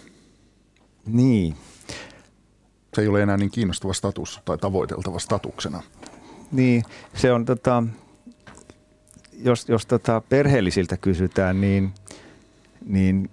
[1.05, 1.55] Niin.
[2.93, 5.83] Se ei ole enää niin kiinnostava status tai tavoiteltava statuksena.
[6.51, 6.83] Niin,
[7.13, 7.83] se on tota,
[9.43, 11.93] jos, jos tota perheellisiltä kysytään, niin,
[12.85, 13.29] niin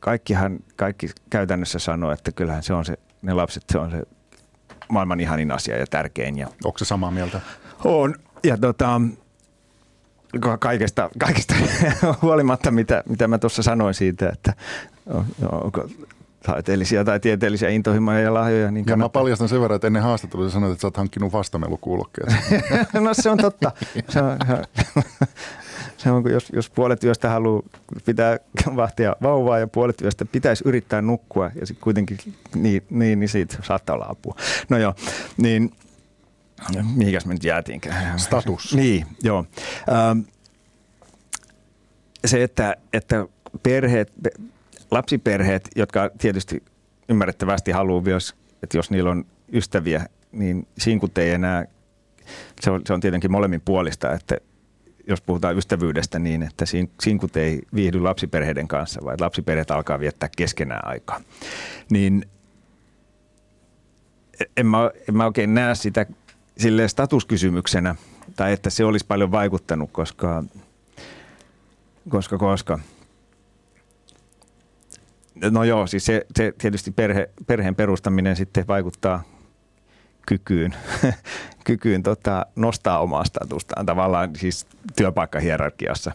[0.00, 4.02] kaikkihan, kaikki käytännössä sanoo, että kyllähän se on se, ne lapset, se on se
[4.88, 6.38] maailman ihanin asia ja tärkein.
[6.38, 7.40] Ja Onko se samaa mieltä?
[7.84, 8.14] On.
[8.44, 9.00] Ja tota,
[10.58, 11.54] kaikesta, kaikesta
[12.22, 14.52] huolimatta, mitä, mitä mä tuossa sanoin siitä, että
[15.52, 15.88] onko
[16.42, 18.70] taiteellisia tai tieteellisiä intohimoja ja lahjoja.
[18.70, 22.28] Niin ja mä paljastan sen verran, että ennen haastattelua sanoit, että sä oot hankkinut vastamelukuulokkeet.
[23.00, 23.72] no se on totta.
[24.08, 24.38] Se on,
[25.96, 27.62] se on jos, jos puolet yöstä haluaa
[28.04, 28.38] pitää
[28.76, 32.18] vahtia vauvaa ja puolet yöstä pitäisi yrittää nukkua ja sitten kuitenkin
[32.54, 34.34] niin, niin, niin siitä saattaa olla apua.
[34.68, 34.94] No joo,
[35.36, 35.72] niin
[36.94, 38.18] mihinkäs me nyt jäätiinkään?
[38.18, 38.74] Status.
[38.74, 39.44] Niin, joo.
[39.88, 40.20] Ähm,
[42.24, 43.26] se, että, että
[43.62, 44.12] perheet,
[44.90, 46.62] lapsiperheet, jotka tietysti
[47.08, 51.64] ymmärrettävästi haluaa myös, että jos niillä on ystäviä, niin sinkut ei enää,
[52.60, 54.36] se on, se on tietenkin molemmin puolista, että
[55.08, 56.64] jos puhutaan ystävyydestä niin, että
[57.00, 61.20] sinkut ei viihdy lapsiperheiden kanssa, vaan lapsiperheet alkaa viettää keskenään aikaa.
[61.90, 62.24] Niin
[64.56, 66.06] en mä, en mä oikein näe sitä
[66.58, 67.94] sille statuskysymyksenä,
[68.36, 70.44] tai että se olisi paljon vaikuttanut, koska,
[72.08, 72.78] koska, koska
[75.50, 79.22] No joo, siis se, se tietysti perhe, perheen perustaminen sitten vaikuttaa
[80.26, 80.74] kykyyn,
[81.64, 84.66] kykyyn tota, nostaa omaa statustaan tavallaan siis
[84.96, 86.12] työpaikkahierarkiassa.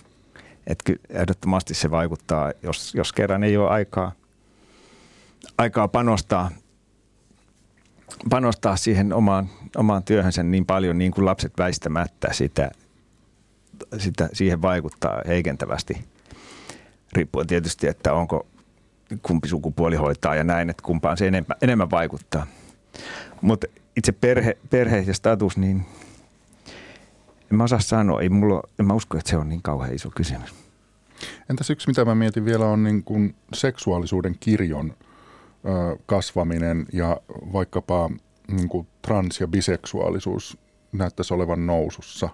[0.68, 4.12] Että ehdottomasti se vaikuttaa, jos, jos kerran ei ole aikaa,
[5.58, 6.52] aikaa panostaa,
[8.30, 12.72] panostaa siihen omaan, omaan työhönsä niin paljon, niin kuin lapset väistämättä sitä,
[13.98, 16.06] sitä siihen vaikuttaa heikentävästi.
[17.14, 18.48] Riippuen tietysti, että onko
[19.22, 22.48] kumpi sukupuoli hoitaa ja näin, että kumpaan se enemmän, enemmän vaikuttaa.
[23.42, 25.86] Mutta itse perhe, perhe ja status, niin
[27.52, 28.22] en mä osaa sanoa.
[28.22, 30.56] Ei mulla, en mä usko, että se on niin kauhean iso kysymys.
[31.50, 37.18] Entäs yksi, mitä mä mietin vielä, on niin kuin seksuaalisuuden kirjon ö, kasvaminen ja
[37.54, 38.10] vaikkapa
[38.48, 40.58] niin kuin trans- ja biseksuaalisuus
[40.92, 42.30] näyttäisi olevan nousussa.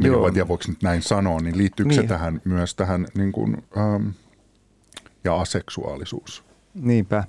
[0.00, 0.26] Joo.
[0.26, 2.02] En tiedä, voiko nyt näin sanoa, niin liittyykö niin.
[2.02, 4.08] se tähän myös tähän niin kuin, ähm,
[5.26, 6.44] ja aseksuaalisuus?
[6.74, 7.24] Niinpä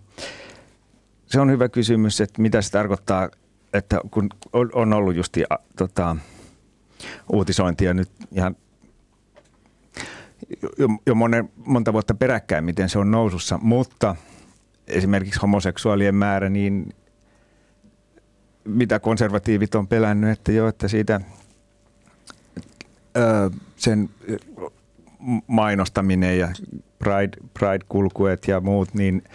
[1.27, 3.29] se on hyvä kysymys, että mitä se tarkoittaa,
[3.73, 4.29] että kun
[4.73, 5.37] on ollut just
[5.77, 6.15] tota,
[7.33, 8.55] uutisointia nyt ihan
[10.77, 14.15] jo, jo monen, monta vuotta peräkkäin, miten se on nousussa, mutta
[14.87, 16.95] esimerkiksi homoseksuaalien määrä, niin
[18.63, 21.21] mitä konservatiivit on pelännyt, että jo, että siitä
[23.17, 24.09] ö, sen
[25.47, 26.47] mainostaminen ja
[26.99, 29.21] pride, pride-kulkuet ja muut, niin–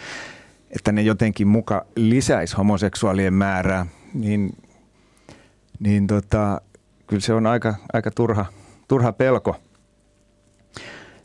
[0.75, 4.57] että ne jotenkin muka lisäisi homoseksuaalien määrää, niin,
[5.79, 6.61] niin tota,
[7.07, 8.45] kyllä se on aika, aika turha,
[8.87, 9.55] turha pelko.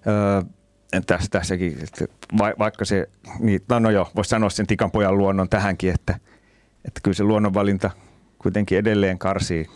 [0.06, 0.42] Öö,
[1.06, 2.04] tässä, tässäkin, että
[2.58, 3.08] vaikka se,
[3.38, 6.14] niin, no, no joo, voisi sanoa sen tikanpojan luonnon tähänkin, että,
[6.84, 7.90] että kyllä se luonnonvalinta
[8.38, 9.66] kuitenkin edelleen karsii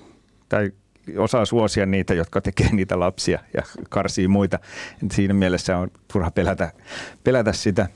[0.48, 0.72] tai
[1.18, 4.58] osaa suosia niitä, jotka tekee niitä lapsia ja karsii muita.
[5.12, 6.72] Siinä mielessä on turha pelätä,
[7.24, 7.88] pelätä sitä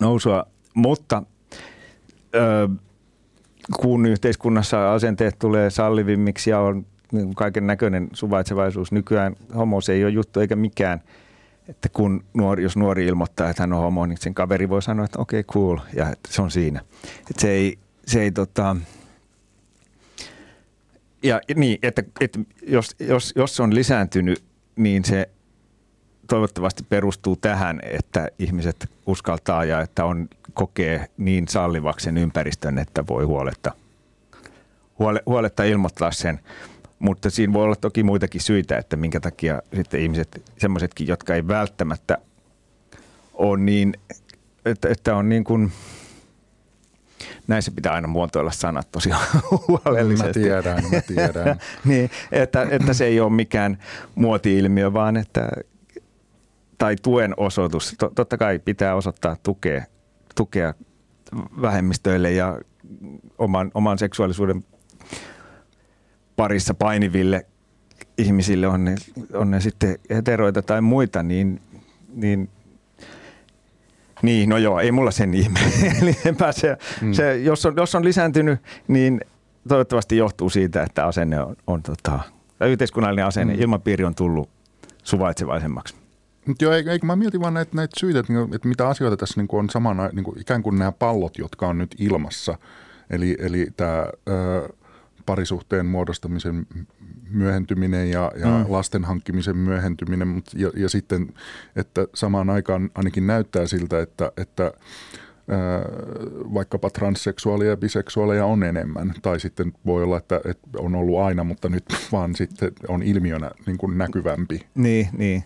[0.00, 1.22] nousua mutta
[2.34, 2.68] ö,
[3.80, 6.86] kun yhteiskunnassa asenteet tulee sallivimmiksi ja on
[7.36, 11.00] kaiken näköinen suvaitsevaisuus nykyään, homo se ei ole juttu eikä mikään.
[11.68, 15.04] Että kun nuori, jos nuori ilmoittaa, että hän on homo, niin sen kaveri voi sanoa,
[15.04, 16.80] että okei, okay, cool, ja että se on siinä.
[17.30, 18.76] Että se ei, se ei tota,
[21.22, 24.42] ja niin, että, että jos, jos, jos se on lisääntynyt,
[24.76, 25.30] niin se
[26.28, 33.24] toivottavasti perustuu tähän, että ihmiset uskaltaa ja että on kokee niin sallivaksen ympäristön, että voi
[33.24, 33.72] huoletta,
[34.98, 36.40] huole, huoletta ilmoittaa sen.
[36.98, 41.48] Mutta siinä voi olla toki muitakin syitä, että minkä takia sitten ihmiset, semmoisetkin, jotka ei
[41.48, 42.18] välttämättä
[43.34, 43.94] ole niin,
[44.64, 45.72] että, että on niin kuin,
[47.46, 49.26] näissä pitää aina muotoilla sanat tosiaan
[49.68, 50.40] huolellisesti.
[50.40, 51.60] Mä tiedän, mä tiedän.
[51.84, 53.78] niin, että, että se ei ole mikään
[54.14, 55.48] muoti-ilmiö, vaan että
[56.78, 57.96] tai tuen osoitus.
[58.14, 59.84] Totta kai pitää osoittaa tukea,
[60.36, 60.74] tukea
[61.62, 62.60] vähemmistöille ja
[63.38, 64.64] oman, oman seksuaalisuuden
[66.36, 67.46] parissa painiville
[68.18, 68.94] ihmisille, on ne,
[69.34, 71.60] on ne sitten heteroita tai muita, niin,
[72.14, 72.50] niin
[74.22, 75.60] niin, no joo, ei mulla sen ihme.
[76.02, 76.16] Eli
[76.50, 77.12] se, mm.
[77.12, 79.20] se, jos, on, jos on lisääntynyt, niin
[79.68, 82.20] toivottavasti johtuu siitä, että asenne on, on tota,
[82.60, 83.60] yhteiskunnallinen asenne, mm.
[83.60, 84.50] ilmapiiri on tullut
[85.02, 85.94] suvaitsevaisemmaksi.
[86.46, 89.40] Mutta joo, eikö mä mietin vaan näitä, näitä syitä, että, niinku, että mitä asioita tässä
[89.40, 92.58] niin kuin on samana, niin kuin ikään kuin nämä pallot, jotka on nyt ilmassa.
[93.10, 94.06] Eli, eli tämä
[95.26, 96.66] parisuhteen muodostamisen
[97.32, 98.64] myöhentyminen ja, ja mm.
[98.68, 101.28] lasten hankkimisen myöhentyminen, mutta, ja, ja sitten,
[101.76, 104.72] että samaan aikaan ainakin näyttää siltä, että, että
[106.54, 109.14] vaikkapa transseksuaaleja ja biseksuaaleja on enemmän.
[109.22, 113.50] Tai sitten voi olla, että, että on ollut aina, mutta nyt vaan sitten on ilmiönä
[113.66, 114.66] niin kuin näkyvämpi.
[114.74, 115.44] Niin, niin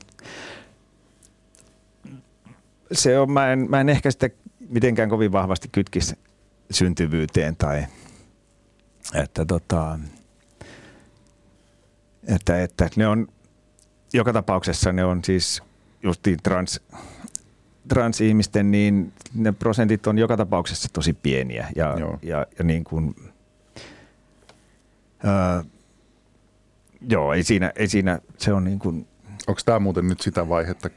[2.93, 4.31] se on, mä en, mä en ehkä sitä
[4.69, 6.17] mitenkään kovin vahvasti kytkisi
[6.71, 7.85] syntyvyyteen tai
[9.15, 9.99] että, tota,
[12.27, 13.29] että, että ne on
[14.13, 15.63] joka tapauksessa ne on siis
[16.03, 16.81] justiin trans,
[17.89, 22.19] transihmisten, niin ne prosentit on joka tapauksessa tosi pieniä ja, joo.
[22.23, 23.15] ja, ja niin kuin,
[25.25, 25.65] ää,
[27.09, 29.07] joo, ei siinä, ei siinä, se on niin kuin
[29.47, 30.91] Onko tämä muuten nyt sitä vaihetta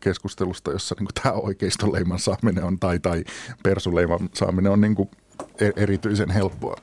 [0.00, 3.24] keskustelusta, jossa niin tämä oikeistoleiman saaminen on tai, tai
[3.62, 5.10] persuleiman saaminen on niin kuin
[5.60, 6.76] e-, erityisen helppoa?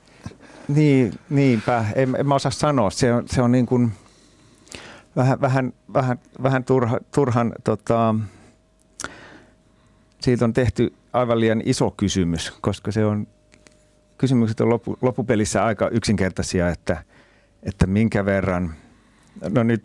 [0.68, 1.86] Niin, niinpä.
[1.95, 2.89] En, en mä osaa sanoa.
[2.89, 3.91] Se on, se on niin kuin
[5.16, 8.16] vähän, vähän, vähän, vähän turha, turhan, tota,
[10.22, 13.28] siitä on tehty aivan liian iso kysymys, koska se on,
[14.18, 17.03] kysymykset on loppu, loppupelissä aika yksinkertaisia, että,
[17.64, 18.74] että minkä verran,
[19.49, 19.84] no nyt,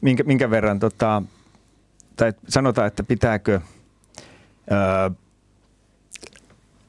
[0.00, 1.22] minkä, minkä verran, tota,
[2.16, 3.60] tai sanotaan, että pitääkö
[4.70, 5.10] ää,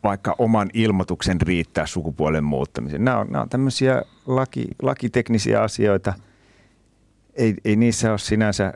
[0.04, 3.06] vaikka oman ilmoituksen riittää sukupuolen muuttamiseen.
[3.06, 6.14] Nämä on, nämä on tämmöisiä laki, lakiteknisiä asioita.
[7.34, 8.74] Ei, ei niissä ole sinänsä,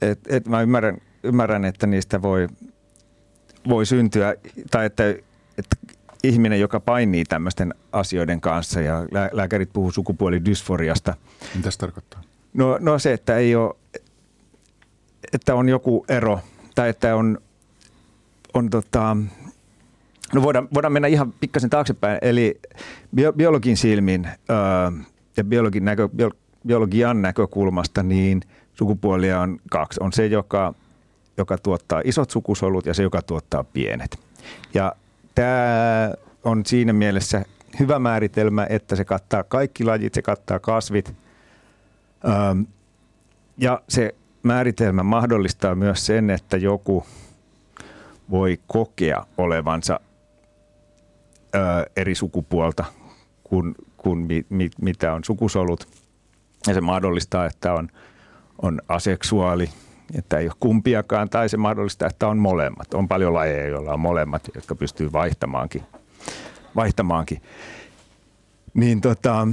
[0.00, 2.48] et, et mä ymmärrän, ymmärrän, että niistä voi,
[3.68, 4.34] voi syntyä,
[4.70, 5.08] tai että,
[5.58, 5.76] että
[6.24, 11.14] ihminen, joka painii tämmöisten asioiden kanssa, ja lääkärit puhuu sukupuolidysforiasta.
[11.54, 12.22] Mitä se tarkoittaa?
[12.54, 13.74] No, no se, että ei ole,
[15.32, 16.40] että on joku ero,
[16.74, 17.38] tai että on
[18.54, 19.16] on tota,
[20.34, 22.60] no voidaan, voidaan mennä ihan pikkasen taaksepäin, eli
[23.14, 24.56] bio, biologin silmin öö,
[25.36, 26.30] ja biologin näkö, bio,
[26.66, 28.40] biologian näkökulmasta, niin
[28.74, 30.00] sukupuolia on kaksi.
[30.02, 30.74] On se, joka,
[31.36, 34.18] joka tuottaa isot sukusolut ja se, joka tuottaa pienet.
[34.74, 34.92] Ja
[35.34, 36.12] tämä
[36.44, 37.44] on siinä mielessä
[37.80, 41.14] hyvä määritelmä, että se kattaa kaikki lajit, se kattaa kasvit.
[42.24, 42.32] Öö,
[43.58, 47.04] ja se määritelmä mahdollistaa myös sen, että joku–
[48.30, 50.00] voi kokea olevansa
[51.54, 51.58] ö,
[51.96, 52.84] eri sukupuolta
[53.44, 55.88] kuin, kuin mi, mi, mitä on sukusolut.
[56.66, 57.88] Ja se mahdollistaa, että on,
[58.62, 59.70] on aseksuaali,
[60.14, 62.94] että ei ole kumpiakaan, tai se mahdollistaa, että on molemmat.
[62.94, 65.82] On paljon lajeja, joilla on molemmat, jotka pystyy vaihtamaankin.
[66.76, 67.42] vaihtamaankin.
[68.74, 69.48] Niin tota,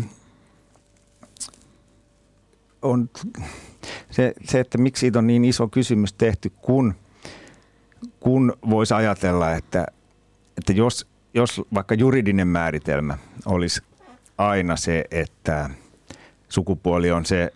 [2.81, 3.09] on
[4.11, 6.93] se, se, että miksi siitä on niin iso kysymys tehty, kun–
[8.19, 9.85] kun voisi ajatella, että,
[10.57, 13.81] että jos, jos vaikka juridinen määritelmä olisi
[14.37, 15.69] aina se, että
[16.49, 17.53] sukupuoli on se,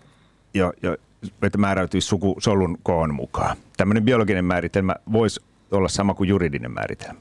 [0.54, 0.98] jo, jo,
[1.42, 3.58] että määräytyisi sukusolun koon mukaan.
[3.78, 5.42] Tämmöinen biologinen määritelmä voisi
[5.72, 7.20] olla sama kuin juridinen määritelmä.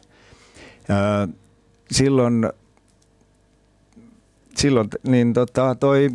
[1.90, 2.50] silloin,
[4.56, 6.10] silloin niin tota, toi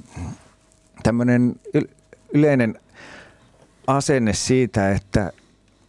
[1.03, 1.55] tämmöinen
[2.33, 2.79] yleinen
[3.87, 5.31] asenne siitä, että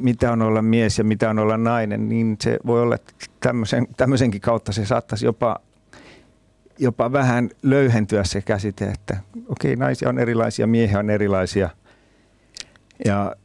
[0.05, 3.87] mitä on olla mies ja mitä on olla nainen, niin se voi olla, että tämmöisen,
[3.97, 5.61] tämmöisenkin kautta se saattaisi jopa,
[6.79, 9.17] jopa vähän löyhentyä se käsite, että
[9.49, 11.71] okei, okay, naisia on erilaisia, miehiä on erilaisia.
[13.05, 13.37] Ja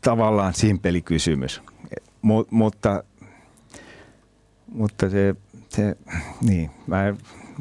[0.00, 1.62] tavallaan simpeli kysymys.
[2.22, 3.04] Mut, mutta,
[4.72, 5.34] mutta se,
[5.68, 5.96] se
[6.40, 7.14] niin, mä,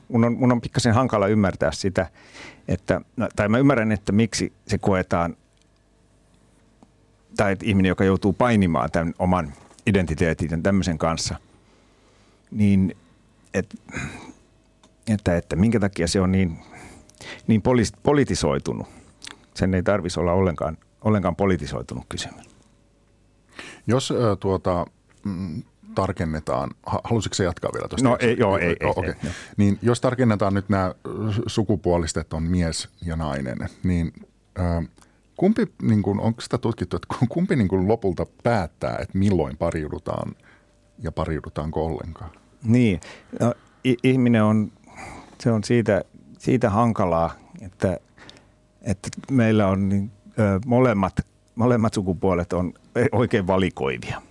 [0.08, 2.08] mun, on, mun on pikkasen hankala ymmärtää sitä,
[2.68, 5.36] että, no, tai mä ymmärrän, että miksi se koetaan
[7.38, 9.54] tai ihminen, joka joutuu painimaan tämän oman
[9.88, 11.36] identiteetin tämmöisen kanssa,
[12.52, 12.96] niin
[13.54, 13.76] et,
[15.08, 16.60] että, että minkä takia se on niin,
[17.48, 17.62] niin
[18.04, 18.88] politisoitunut.
[19.56, 22.50] Sen ei tarvitsisi olla ollenkaan, ollenkaan politisoitunut kysymys.
[23.88, 24.86] Jos äh, tuota,
[25.24, 25.64] mm,
[25.96, 26.72] tarkennetaan,
[27.04, 28.10] halusitko se jatkaa vielä tuosta?
[28.10, 29.14] No ei, joo, ei, ei, okay.
[29.24, 30.96] ei, Niin jos tarkennetaan nyt nämä
[31.48, 34.14] sukupuolistet on mies ja nainen, niin
[34.60, 34.90] äh,
[35.38, 40.36] Kumpi, niin kuin, onko sitä tutkittu, että kumpi niin kuin lopulta päättää, että milloin pariudutaan
[41.00, 42.30] ja pariudutaanko ollenkaan?
[42.64, 43.00] Niin,
[43.40, 43.54] no,
[44.04, 44.72] ihminen on,
[45.40, 46.04] se on siitä,
[46.40, 48.00] siitä hankalaa, että,
[48.82, 51.14] että meillä on niin, ö, molemmat,
[51.56, 52.74] molemmat sukupuolet on
[53.12, 54.22] oikein valikoivia.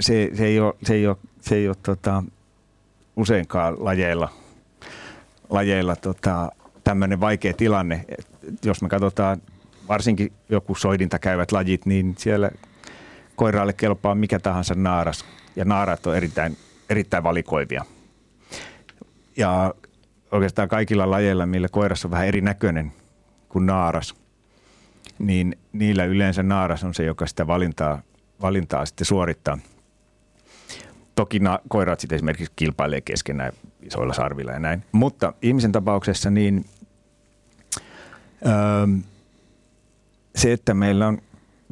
[0.00, 2.24] Se, se ei ole, se ei ole, se ei ole tota,
[3.16, 4.28] useinkaan lajeilla,
[5.50, 6.52] lajeilla tota,
[6.84, 8.04] tämmöinen vaikea tilanne.
[8.64, 9.42] Jos me katsotaan
[9.88, 12.50] varsinkin joku soidinta käyvät lajit, niin siellä
[13.36, 15.24] koiraalle kelpaa mikä tahansa naaras.
[15.56, 16.56] Ja naarat on erittäin,
[16.90, 17.84] erittäin valikoivia.
[19.36, 19.74] Ja
[20.32, 22.92] oikeastaan kaikilla lajeilla, millä koiras on vähän erinäköinen
[23.48, 24.14] kuin naaras,
[25.18, 28.02] niin niillä yleensä naaras on se, joka sitä valintaa,
[28.42, 29.58] valintaa sitten suorittaa.
[31.14, 34.84] Toki na- koirat sitten esimerkiksi kilpailee keskenään isoilla sarvilla ja näin.
[34.92, 36.64] Mutta ihmisen tapauksessa niin
[38.46, 38.52] öö,
[40.34, 41.18] se, että meillä on,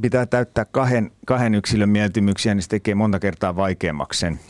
[0.01, 4.41] pitää täyttää kahden, kahden yksilön mieltymyksiä, niin se tekee monta kertaa vaikeammaksi sen.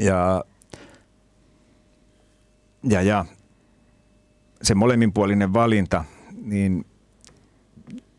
[0.00, 0.44] Ja,
[2.82, 3.24] ja, ja
[4.62, 6.04] se molemminpuolinen valinta,
[6.42, 6.86] niin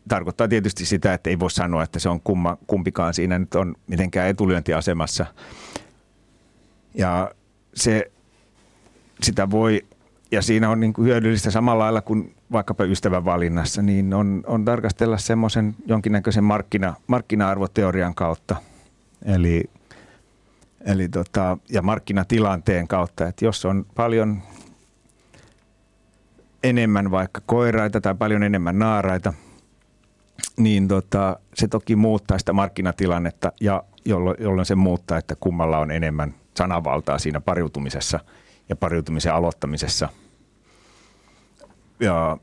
[0.08, 3.74] tarkoittaa tietysti sitä, että ei voi sanoa, että se on kumma, kumpikaan siinä nyt on
[3.86, 5.26] mitenkään etulyöntiasemassa.
[6.94, 7.30] Ja
[7.74, 8.12] se,
[9.22, 9.86] sitä voi,
[10.30, 14.64] ja siinä on niin kuin hyödyllistä samalla lailla kuin vaikkapa ystävän valinnassa, niin on, on
[14.64, 18.56] tarkastella semmoisen jonkinnäköisen markkina, markkina-arvoteorian kautta.
[19.24, 19.64] Eli,
[20.86, 24.42] eli tota, ja markkinatilanteen kautta, että jos on paljon
[26.62, 29.32] enemmän vaikka koiraita tai paljon enemmän naaraita,
[30.56, 35.90] niin tota, se toki muuttaa sitä markkinatilannetta ja jolloin, jolloin se muuttaa, että kummalla on
[35.90, 38.20] enemmän sanavaltaa siinä pariutumisessa
[38.68, 40.08] ja pariutumisen aloittamisessa.
[42.00, 42.36] Ja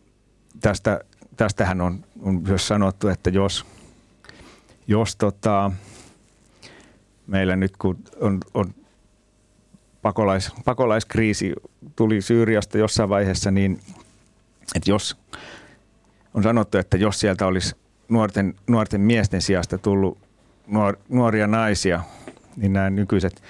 [0.59, 0.99] tästä,
[1.37, 3.65] tästähän on, on myös sanottu, että jos,
[4.87, 5.71] jos tota,
[7.27, 8.73] meillä nyt kun on, on
[10.01, 11.53] pakolais, pakolaiskriisi
[11.95, 13.79] tuli Syyriasta jossain vaiheessa, niin
[14.75, 15.17] että jos
[16.33, 17.75] on sanottu, että jos sieltä olisi
[18.09, 20.17] nuorten, nuorten miesten sijasta tullut
[20.67, 22.03] nuor, nuoria naisia,
[22.55, 23.43] niin nämä nykyiset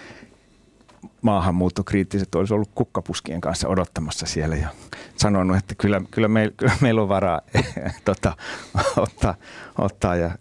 [1.23, 4.67] maahanmuuttokriittiset olisi ollut kukkapuskien kanssa odottamassa siellä ja
[5.15, 7.41] sanonut, että kyllä, kyllä, meil, kyllä meillä on varaa
[8.05, 8.37] tota,
[8.97, 9.35] ottaa,
[9.77, 10.31] ottaa ja,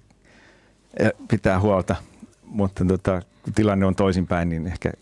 [0.98, 1.96] ja pitää huolta.
[2.44, 4.92] Mutta tota, kun tilanne on toisinpäin, niin ehkä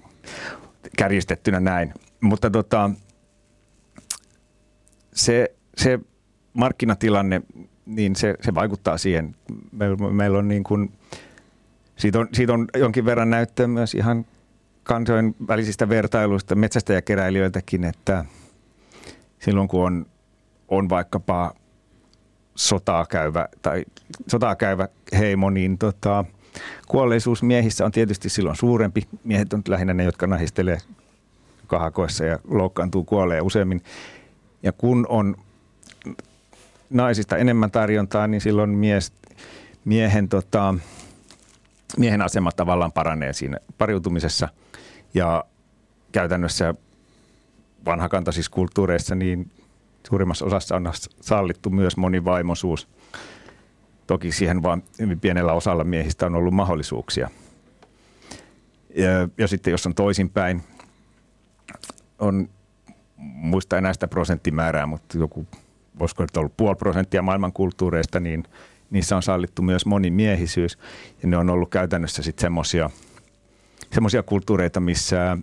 [0.97, 1.95] kärjistettynä näin.
[2.21, 2.91] Mutta tota,
[5.13, 5.99] se, se
[6.53, 7.43] markkinatilanne,
[7.87, 9.37] niin se, se vaikuttaa siihen.
[9.73, 10.93] Meillä, meillä on niin kuin,
[11.97, 14.27] siitä on, siitä on jonkin verran näyttöä myös ihan
[14.83, 18.25] kansainvälisistä vertailuista metsästäjäkeräilijöiltäkin, että
[19.39, 20.07] silloin kun on,
[20.69, 21.55] on vaikkapa
[22.55, 23.85] sotaa käyvä, tai
[24.29, 26.25] sotaa käyvä heimo, niin tota,
[26.89, 29.03] kuolleisuus miehissä on tietysti silloin suurempi.
[29.25, 30.79] Miehet on lähinnä ne, jotka nahistelee
[31.67, 33.83] kahakoissa ja loukkaantuu kuolee useammin.
[34.63, 35.37] Ja kun on
[36.91, 39.13] naisista enemmän tarjontaa, niin silloin mies,
[39.85, 40.75] miehen, tota,
[41.99, 44.49] miehen asema tavallaan paranee siinä pariutumisessa.
[45.15, 45.45] Ja
[46.13, 46.75] käytännössä
[47.85, 49.51] vanhakantaisissa kulttuureissa niin
[50.09, 52.89] suurimmassa osassa on sallittu myös monivaimoisuus.
[54.07, 57.31] Toki siihen vain hyvin pienellä osalla miehistä on ollut mahdollisuuksia.
[58.95, 60.63] Ja, ja sitten jos on toisinpäin,
[62.19, 62.49] on
[63.17, 65.47] muista enää sitä prosenttimäärää, mutta joku,
[65.99, 67.53] voisiko nyt ollut puoli prosenttia maailman
[68.21, 68.45] niin
[68.91, 70.79] niissä on sallittu myös monimiehisyys.
[71.23, 72.91] Ja ne on ollut käytännössä sitten semmoisia
[73.93, 75.39] semmoisia kulttuureita, missä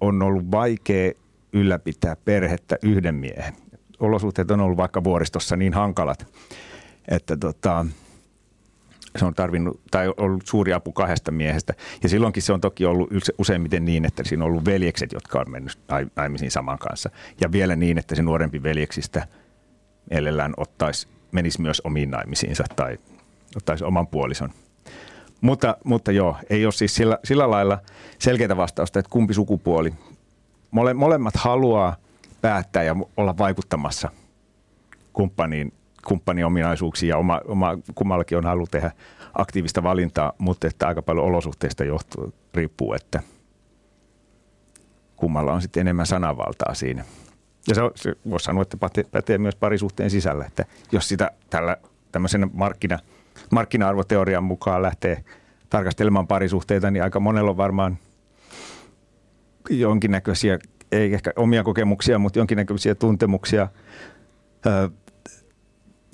[0.00, 1.12] on ollut vaikea
[1.52, 3.54] ylläpitää perhettä yhden miehen.
[4.00, 6.26] Olosuhteet on ollut vaikka vuoristossa niin hankalat,
[7.08, 7.86] että tota,
[9.18, 11.74] se on tarvinnut, tai ollut suuri apu kahdesta miehestä.
[12.02, 15.50] Ja silloinkin se on toki ollut useimmiten niin, että siinä on ollut veljekset, jotka on
[15.50, 15.78] mennyt
[16.16, 17.10] naimisiin saman kanssa.
[17.40, 19.26] Ja vielä niin, että se nuorempi veljeksistä
[20.10, 22.98] mielellään ottaisi, menisi myös omiin naimisiinsa tai
[23.56, 24.50] ottaisi oman puolison.
[25.44, 27.78] Mutta, mutta joo, ei ole siis sillä, sillä lailla
[28.18, 29.94] selkeää vastausta, että kumpi sukupuoli.
[30.70, 31.96] Mole, molemmat haluaa
[32.40, 34.10] päättää ja olla vaikuttamassa
[35.12, 35.72] kumppaniin
[36.06, 38.90] kumppanin ominaisuuksiin ja oma, oma, kummallakin on halu tehdä
[39.34, 43.22] aktiivista valintaa, mutta että aika paljon olosuhteista johtuu, riippuu, että
[45.16, 47.04] kummalla on sitten enemmän sananvaltaa siinä.
[47.68, 48.76] Ja se, se voisi sanoa, että
[49.10, 51.76] pätee, myös parisuhteen sisällä, että jos sitä tällä
[52.12, 52.98] tämmöisen markkina,
[53.54, 55.24] markkina-arvoteorian mukaan lähtee
[55.70, 57.98] tarkastelemaan parisuhteita, niin aika monella on varmaan
[59.70, 60.58] jonkinnäköisiä,
[60.92, 63.68] ei ehkä omia kokemuksia, mutta jonkinnäköisiä tuntemuksia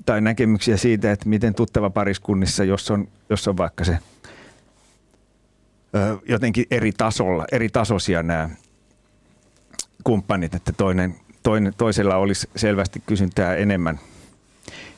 [0.05, 3.97] tai näkemyksiä siitä, että miten tuttava pariskunnissa, jos on, jos on vaikka se
[6.27, 8.49] jotenkin eri tasolla, eri tasoisia nämä
[10.03, 13.99] kumppanit, että toinen, toinen, toisella olisi selvästi kysyntää enemmän,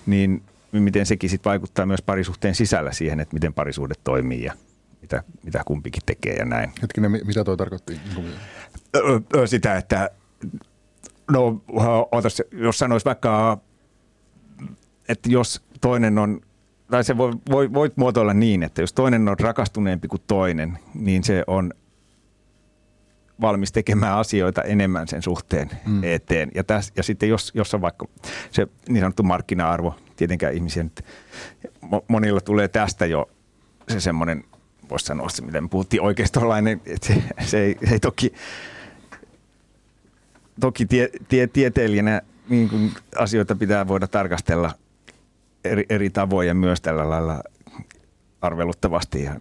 [0.06, 0.44] niin
[0.74, 4.54] miten sekin sit vaikuttaa myös parisuhteen sisällä siihen, että miten parisuudet toimii ja
[5.02, 6.72] mitä, mitä kumpikin tekee ja näin.
[6.82, 8.00] Hetkinen, mitä toi tarkoitti?
[9.46, 10.10] Sitä, että
[11.32, 11.64] no,
[12.12, 13.58] otas, jos sanoisi vaikka
[15.10, 16.42] että jos toinen on,
[16.92, 21.24] tai se voi, voi, voit muotoilla niin, että jos toinen on rakastuneempi kuin toinen, niin
[21.24, 21.74] se on
[23.42, 26.04] valmis tekemään asioita enemmän sen suhteen mm.
[26.04, 26.52] eteen.
[26.56, 28.08] Ja, täs, ja sitten jos, jos on vaikka
[28.52, 31.06] se niin sanottu markkina-arvo, tietenkään ihmisiä nyt,
[32.08, 33.30] monilla tulee tästä jo
[33.90, 34.44] se semmoinen,
[34.90, 38.34] voisi sanoa se, miten puhuttiin oikeistolainen, että se, se, ei, se ei toki,
[40.60, 44.72] toki tie, tie, tieteilijänä niin kuin asioita pitää voida tarkastella
[45.64, 47.44] eri, eri tavoin ja myös tällä lailla
[48.42, 49.36] arveluttavasti ja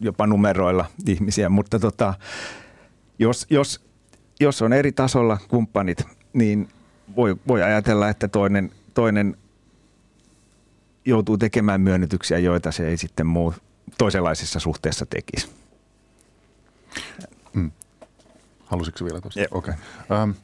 [0.00, 2.14] jopa numeroilla ihmisiä, mutta tota,
[3.18, 3.80] jos, jos,
[4.40, 6.68] jos on eri tasolla kumppanit, niin
[7.16, 9.36] voi, voi ajatella, että toinen, toinen
[11.04, 13.54] joutuu tekemään myönnytyksiä, joita se ei sitten muu
[13.98, 15.50] toisenlaisessa suhteessa tekisi.
[17.52, 17.70] Mm.
[18.64, 19.40] Halusitko vielä tuosta?
[19.50, 19.74] Okei.
[20.08, 20.22] Okay.
[20.22, 20.34] Um,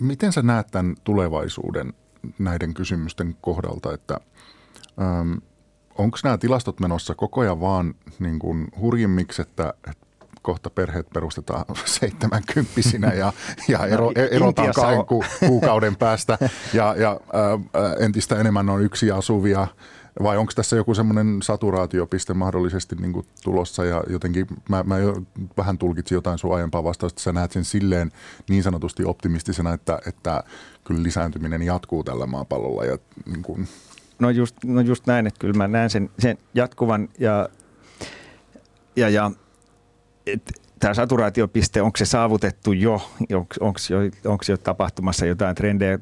[0.00, 1.92] miten sä näet tämän tulevaisuuden
[2.38, 4.20] näiden kysymysten kohdalta, että
[5.00, 5.32] ähm,
[5.98, 10.06] onko nämä tilastot menossa koko ajan vaan niin kuin hurjimmiksi, että, että
[10.42, 11.64] kohta perheet perustetaan
[12.00, 13.32] seitsemänkymppisinä ja,
[13.68, 16.38] ja ero, no, erotaan kahden ku, kuukauden päästä.
[16.74, 19.66] Ja, ja ää, entistä enemmän on yksi asuvia–
[20.22, 23.84] vai onko tässä joku semmoinen saturaatiopiste mahdollisesti niin kuin tulossa?
[23.84, 25.22] Ja jotenkin mä, mä jo
[25.56, 28.12] vähän tulkitsin jotain sun aiempaa vastausta, sä näet sen silleen
[28.48, 30.44] niin sanotusti optimistisena, että, että
[30.84, 33.68] kyllä lisääntyminen jatkuu tällä maapallolla ja niin kuin.
[34.18, 37.48] No just, no just näin, että kyllä mä näen sen, sen jatkuvan ja,
[38.96, 39.30] ja, ja
[40.80, 43.10] tämä saturaatiopiste, onko se saavutettu jo,
[43.60, 44.00] onko jo,
[44.48, 45.98] jo tapahtumassa jotain trendejä,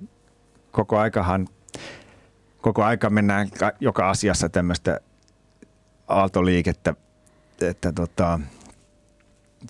[0.71, 1.49] koko aikahan–
[2.61, 3.49] koko aika mennään
[3.81, 5.01] joka asiassa tämmöistä
[6.09, 6.95] aaltoliikettä,
[7.61, 8.41] että tota,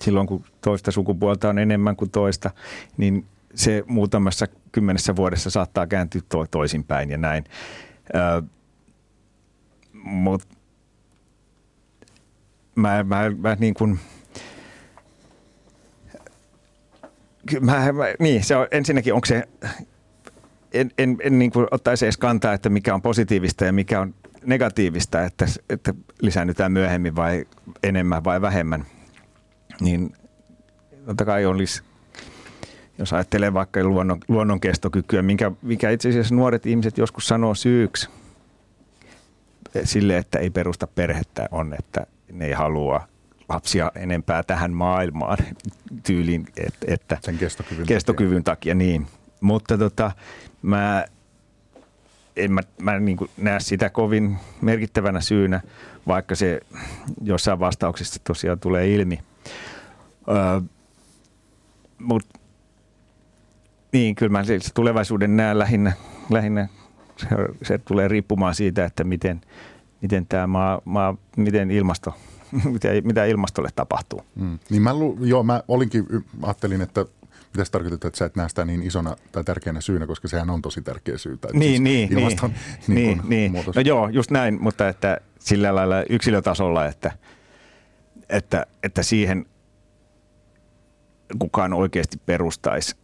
[0.01, 2.51] silloin kun toista sukupuolta on enemmän kuin toista,
[2.97, 3.25] niin
[3.55, 7.43] se muutamassa kymmenessä vuodessa saattaa kääntyä to- toisinpäin ja näin.
[8.15, 8.41] Öö,
[9.93, 10.47] Mutta
[12.75, 13.99] mä, mä, mä niin kuin,
[17.61, 19.43] mä, mä, niin, se on, ensinnäkin onko se
[20.73, 24.13] en, en, en niin kuin ottaisi edes kantaa, että mikä on positiivista ja mikä on
[24.45, 27.45] negatiivista, että, että lisäännytään myöhemmin vai
[27.83, 28.85] enemmän vai vähemmän.
[29.81, 30.13] Niin
[31.05, 31.83] totta kai olisi,
[32.97, 38.09] jos ajattelee vaikka luonnon, luonnon kestokykyä, minkä, mikä itse asiassa nuoret ihmiset joskus sanoo syyksi
[39.83, 43.07] sille, että ei perusta perhettä, on, että ne ei halua
[43.53, 45.37] lapsia enempää tähän maailmaan
[46.03, 46.47] tyyliin,
[46.87, 48.55] että, Sen kestokyvyn, kestokyvyn takia.
[48.55, 49.07] takia niin.
[49.41, 50.11] Mutta tota,
[50.61, 51.05] mä
[52.35, 55.61] en mä, mä niin näe sitä kovin merkittävänä syynä,
[56.07, 56.59] vaikka se
[57.23, 59.19] jossain vastauksessa tosiaan tulee ilmi.
[60.29, 60.61] Öö,
[61.99, 62.39] Mutta
[63.91, 65.93] niin, kyllä mä se tulevaisuuden näen lähinnä,
[66.29, 66.67] lähinnä
[67.17, 67.27] se,
[67.63, 69.41] se tulee riippumaan siitä, että miten,
[70.01, 72.13] miten tämä maa, maa, miten ilmasto,
[72.73, 74.21] mitä, mitä ilmastolle tapahtuu.
[74.35, 74.59] Mm.
[74.69, 76.05] Niin mä, joo, mä olinkin,
[76.41, 77.05] ajattelin, että
[77.53, 80.49] mitä se tarkoittaa, että sä et näe sitä niin isona tai tärkeänä syynä, koska sehän
[80.49, 81.37] on tosi tärkeä syy.
[81.37, 83.51] Tai niin, siis niin, ilmaston, niin, niin, niin, niin.
[83.51, 83.75] Muutos.
[83.75, 87.11] No joo, just näin, mutta että sillä lailla yksilötasolla, että,
[88.29, 89.45] että, että siihen
[91.39, 92.95] kukaan oikeasti perustaisi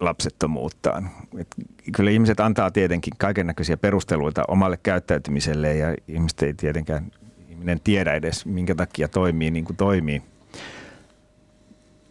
[0.00, 1.10] lapsettomuuttaan.
[1.38, 1.54] Et
[1.92, 7.10] kyllä ihmiset antaa tietenkin kaiken näköisiä perusteluita omalle käyttäytymiselle ja ihmiset ei tietenkään
[7.54, 10.22] ihminen tiedä edes, minkä takia toimii niin kuin toimii.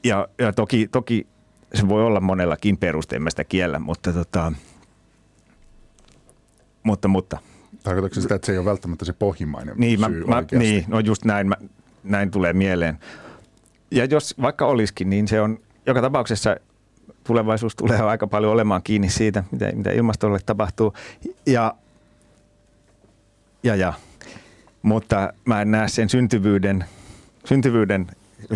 [0.04, 1.28] Ja, ja toki, toki
[1.74, 4.54] se voi olla monellakin perusteella, sitä kiellä, mutta tota,
[6.84, 7.38] mutta, mutta.
[7.84, 11.00] Tarkoitatko sitä, että se ei ole välttämättä se pohjimmainen niin, syy mä, mä, Niin, no
[11.00, 11.56] just näin, mä,
[12.04, 13.00] näin tulee mieleen.
[13.92, 16.58] Ja jos vaikka olisikin, niin se on joka tapauksessa
[17.24, 20.94] tulevaisuus tulee aika paljon olemaan kiinni siitä, mitä, mitä ilmastolle tapahtuu.
[21.46, 21.76] Ja,
[23.64, 23.94] ja, ja.
[24.84, 26.86] Mutta mä en näe sen syntyvyyden,
[27.46, 28.08] syntyvyyden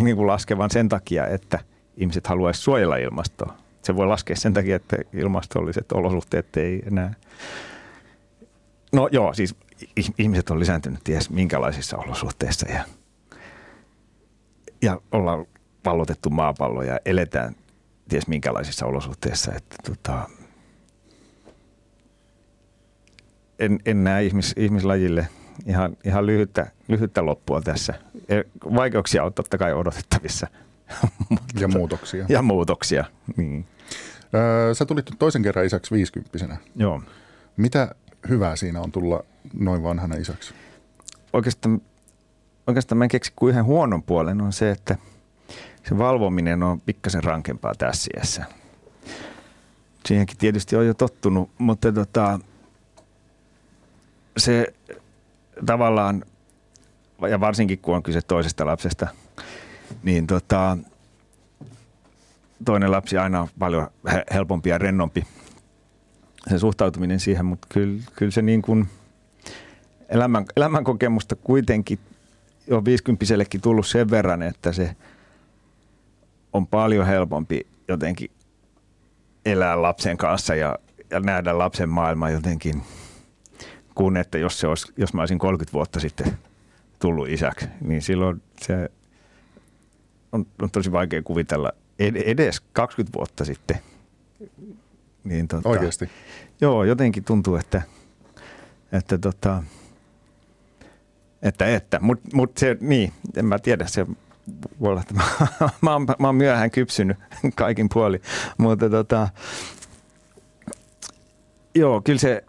[0.02, 1.60] niin kuin laskevan sen takia, että–
[1.98, 3.58] ihmiset haluaisi suojella ilmastoa.
[3.84, 7.14] Se voi laskea sen takia, että ilmastolliset olosuhteet ei enää...
[8.92, 9.56] No joo, siis
[10.18, 12.86] ihmiset on lisääntynyt ties minkälaisissa olosuhteissa ja,
[14.82, 15.46] ja ollaan
[15.84, 17.56] pallotettu maapallo ja eletään
[18.10, 19.54] ties minkälaisissa olosuhteissa.
[19.54, 20.30] Että tota,
[23.60, 25.28] en, en näe ihmis, ihmislajille
[25.66, 27.94] ihan, ihan lyhyttä, lyhyttä loppua tässä.
[28.30, 28.42] E,
[28.76, 30.48] vaikeuksia on totta kai odotettavissa–
[31.60, 32.26] ja muutoksia.
[32.30, 33.06] Ja muutoksia,
[33.38, 33.66] niin.
[34.34, 36.58] Öö, sä tulit toisen kerran isäksi viisikymppisenä.
[36.76, 37.02] Joo.
[37.58, 37.96] Mitä
[38.30, 40.54] hyvää siinä on tulla noin vanhana isäksi?
[41.34, 41.82] Oikeastaan,
[42.68, 44.98] oikeastaan mä en keksi kuin yhden huonon puolen on se, että
[45.84, 48.46] se valvominen on pikkasen rankempaa tässä iässä.
[50.06, 52.40] Siihenkin tietysti on jo tottunut, mutta tota,
[54.38, 54.74] se
[55.66, 56.24] tavallaan,
[57.30, 59.08] ja varsinkin kun on kyse toisesta lapsesta–
[60.04, 60.78] niin tota,
[62.66, 63.88] toinen lapsi aina on paljon
[64.34, 65.24] helpompi ja rennompi
[66.50, 68.88] se suhtautuminen siihen, mutta kyllä, kyllä se niin kuin
[70.10, 72.00] elämän, elämänkokemusta kuitenkin
[72.72, 73.26] on 50
[73.62, 74.96] tullut sen verran, että se
[76.54, 78.32] on paljon helpompi jotenkin
[79.46, 80.80] elää lapsen kanssa ja,
[81.10, 82.84] ja nähdä lapsen maailma jotenkin
[83.98, 86.38] kuin että jos, se olisi, jos mä olisin 30 vuotta sitten
[87.00, 88.92] tullut isäksi, niin silloin se
[90.32, 93.78] on, on tosi vaikea kuvitella edes 20 vuotta sitten.
[95.24, 96.10] Niin, tota, Oikeasti?
[96.62, 97.82] Joo, jotenkin tuntuu, että,
[98.92, 99.64] että, tota,
[101.42, 102.00] että, että.
[102.00, 104.06] mutta mut se, niin, en mä tiedä, se
[104.80, 105.24] voi olla, että mä,
[105.82, 107.18] mä, oon, mä oon myöhään kypsynyt
[107.56, 108.22] kaikin puoli,
[108.58, 109.30] mutta tota,
[111.76, 112.44] Joo, kyllä se,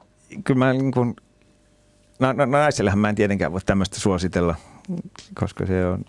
[0.45, 1.15] kyllä mä niin kuin,
[2.19, 4.55] no, no, naisellähän mä en tietenkään voi tämmöistä suositella,
[5.35, 6.05] koska se on,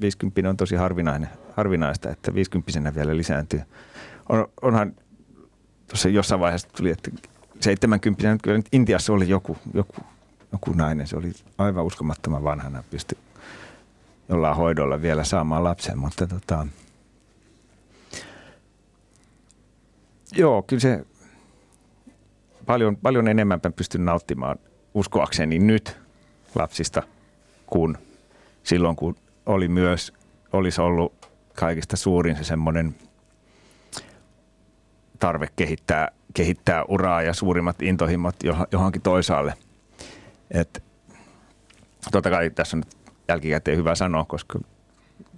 [0.00, 3.60] 50 on tosi harvinainen, harvinaista, että 50 vielä lisääntyy.
[4.28, 4.94] On, onhan
[5.88, 7.10] tuossa jossain vaiheessa tuli, että
[7.60, 9.96] 70 kyllä nyt Intiassa oli joku, joku,
[10.52, 13.18] joku nainen, se oli aivan uskomattoman vanhana, pystyi
[14.28, 16.66] jollain hoidolla vielä saamaan lapsen, mutta tota,
[20.32, 21.06] joo, kyllä se
[22.66, 24.58] paljon, paljon enemmän pystyn nauttimaan
[24.96, 25.96] uskoakseni nyt
[26.54, 27.02] lapsista
[27.66, 27.98] kuin
[28.62, 29.16] silloin, kun
[29.46, 30.12] oli myös,
[30.52, 32.94] olisi ollut kaikista suurin se semmoinen
[35.18, 38.36] tarve kehittää, kehittää uraa ja suurimmat intohimot
[38.72, 39.54] johonkin toisaalle.
[40.50, 40.82] Et,
[42.12, 42.96] totta kai tässä on nyt
[43.28, 44.58] jälkikäteen hyvä sanoa, koska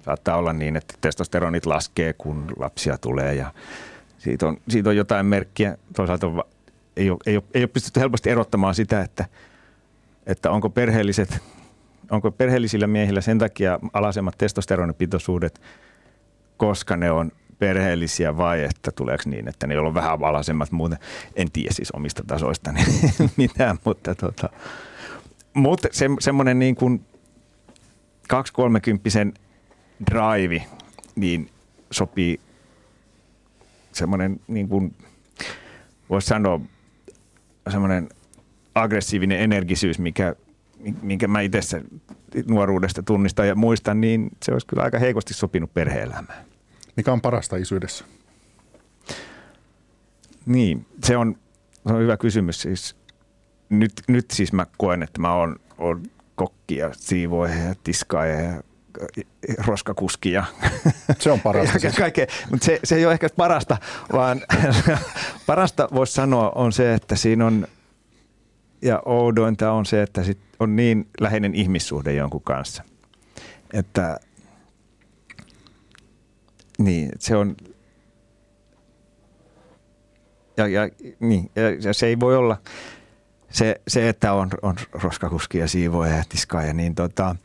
[0.05, 3.53] saattaa olla niin, että testosteronit laskee, kun lapsia tulee ja
[4.19, 5.79] siitä on, siitä on jotain merkkiä.
[5.97, 6.27] Toisaalta
[6.97, 9.25] ei ole, ei, ole, ei ole pystytty helposti erottamaan sitä, että,
[10.29, 11.43] että onko perheelliset,
[12.11, 15.61] onko perheellisillä miehillä sen takia alasemmat testosteronipitoisuudet,
[16.57, 20.99] koska ne on perheellisiä vai että tuleeko niin, että ne on vähän alasemmat muuten.
[21.37, 22.75] En tiedä siis omista tasoista
[23.37, 24.49] mitään, mutta tota,
[25.55, 27.07] mutta se, semmoinen niin kuin
[28.29, 29.11] 230
[30.11, 30.65] drive,
[31.17, 31.51] niin
[31.91, 32.41] sopii
[33.93, 34.95] semmoinen niin kuin,
[36.11, 36.61] voisi sanoa,
[37.71, 38.09] semmoinen
[38.83, 40.35] aggressiivinen energisyys, mikä,
[41.03, 41.83] minkä mä itse
[42.49, 46.45] nuoruudesta tunnistan ja muistan, niin se olisi kyllä aika heikosti sopinut perhe-elämään.
[46.97, 48.05] Mikä on parasta isyydessä?
[50.47, 51.37] Niin, se on,
[51.87, 52.63] se on hyvä kysymys.
[52.63, 52.97] Siis,
[53.69, 56.03] nyt, nyt siis mä koen, että mä oon, oon
[56.35, 58.63] kokki ja siivoja ja tiskaaja ja
[59.67, 60.45] roskakuski ja
[61.19, 61.79] se on parasta.
[61.79, 61.97] siis.
[61.97, 62.27] kaikkea.
[62.51, 63.77] Mutta se, se ei ole ehkä parasta,
[64.13, 64.41] vaan
[65.47, 67.67] parasta voisi sanoa on se, että siinä on
[68.83, 72.83] ja oudointa on se, että sit on niin läheinen ihmissuhde jonkun kanssa.
[73.73, 74.21] Että
[76.79, 77.57] niin, se on
[80.57, 80.89] ja, ja,
[81.21, 81.51] niin,
[81.85, 82.57] ja, se ei voi olla
[83.51, 87.37] se, se että on, on roskakuski ja siivoja ja tiskaaja, niin tota,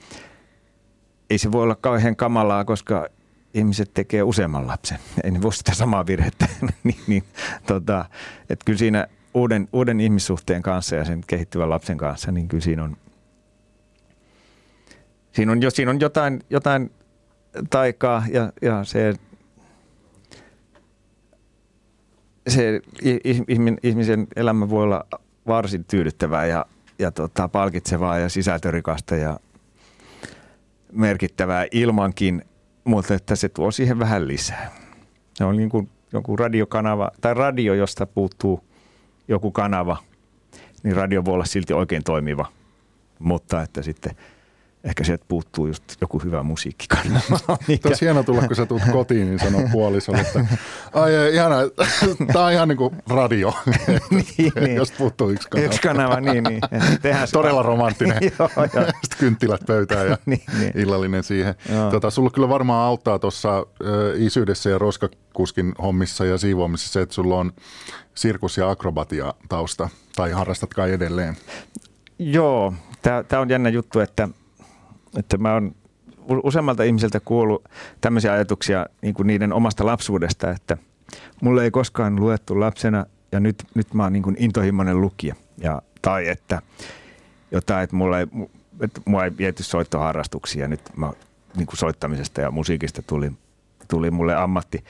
[1.29, 3.07] ei se voi olla kauhean kamalaa, koska
[3.53, 4.99] ihmiset tekee useamman lapsen.
[5.23, 6.47] Ei ne voi sitä samaa virhettä.
[6.83, 7.23] niin, niin,
[7.67, 8.05] tota,
[8.65, 12.97] kyllä siinä uuden, uuden ihmissuhteen kanssa ja sen kehittyvän lapsen kanssa, niin kyllä siinä on,
[15.31, 16.91] siinä on, jo, siinä on jotain, jotain
[17.69, 19.13] taikaa ja, ja se,
[22.47, 22.81] se
[23.83, 25.05] ihmisen elämä voi olla
[25.47, 26.65] varsin tyydyttävää ja,
[26.99, 29.39] ja tota, palkitsevaa ja sisältörikasta ja
[30.91, 32.45] merkittävää ilmankin,
[32.83, 34.71] mutta että se tuo siihen vähän lisää.
[35.33, 38.63] Se on niin kuin joku radiokanava tai radio, josta puuttuu
[39.27, 39.97] joku kanava,
[40.83, 42.45] niin radio voi olla silti oikein toimiva,
[43.19, 44.15] mutta että sitten–
[44.83, 47.57] ehkä sieltä puuttuu just joku hyvä musiikkikanava.
[47.67, 47.89] Mikä...
[47.89, 50.45] Olisi hieno tulla, kun sä tulet kotiin, niin sanoo puolisolle, että
[50.93, 51.55] ai ihana,
[52.33, 53.53] tämä on ihan niin kuin radio,
[54.09, 54.75] niin, niin.
[54.75, 55.65] jos puuttuu yksi kanava.
[55.65, 56.61] Yksi kanava, niin, niin.
[57.31, 58.17] Todella romanttinen.
[58.39, 58.85] joo, joo.
[58.85, 60.71] Sitten kynttilät pöytään ja niin, niin.
[60.75, 61.55] illallinen siihen.
[61.91, 63.65] Tota, sulla kyllä varmaan auttaa tuossa
[64.15, 67.51] isyydessä ja roskakuskin hommissa ja siivoamisessa se, että sulla on
[68.15, 71.37] sirkus- ja akrobatia tausta, tai harrastat kai edelleen?
[72.19, 74.29] Joo, tämä on jännä juttu, että–
[75.17, 75.75] että mä oon
[76.43, 77.69] useammalta ihmiseltä kuullut
[78.01, 80.77] tämmöisiä ajatuksia niin kuin niiden omasta lapsuudesta, että
[81.41, 85.35] mulle ei koskaan luettu lapsena ja nyt, nyt mä oon niin kuin intohimoinen lukija.
[85.57, 86.61] Ja, tai että
[87.51, 88.27] jotain, että mulla ei,
[88.81, 90.67] että mua ei viety soittoharrastuksia.
[90.67, 91.11] Nyt mä,
[91.55, 93.31] niin kuin soittamisesta ja musiikista tuli,
[93.87, 94.83] tuli mulle ammatti.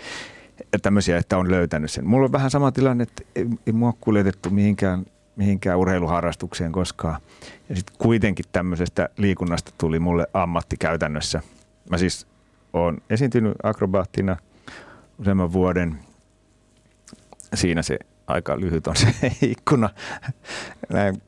[0.73, 2.07] Ja tämmöisiä, että on löytänyt sen.
[2.07, 5.05] Mulla on vähän sama tilanne, että ei, ei mua kuljetettu mihinkään
[5.35, 7.21] mihinkään urheiluharrastukseen koskaan.
[7.69, 11.41] Ja sitten kuitenkin tämmöisestä liikunnasta tuli mulle ammatti käytännössä.
[11.89, 12.27] Mä siis
[12.73, 14.37] oon esiintynyt akrobaattina
[15.19, 15.99] useamman vuoden.
[17.53, 19.89] Siinä se aika lyhyt on se ikkuna.
[20.89, 21.21] Näin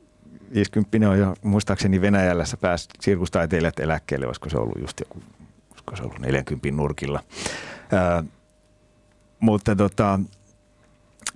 [0.53, 5.23] 50 on jo muistaakseni Venäjällä sä pääsi sirkustaiteilijat eläkkeelle, olisiko se ollut just joku,
[5.71, 7.23] olisiko se ollut 40 nurkilla.
[7.91, 8.23] Ää,
[9.39, 10.19] mutta tota,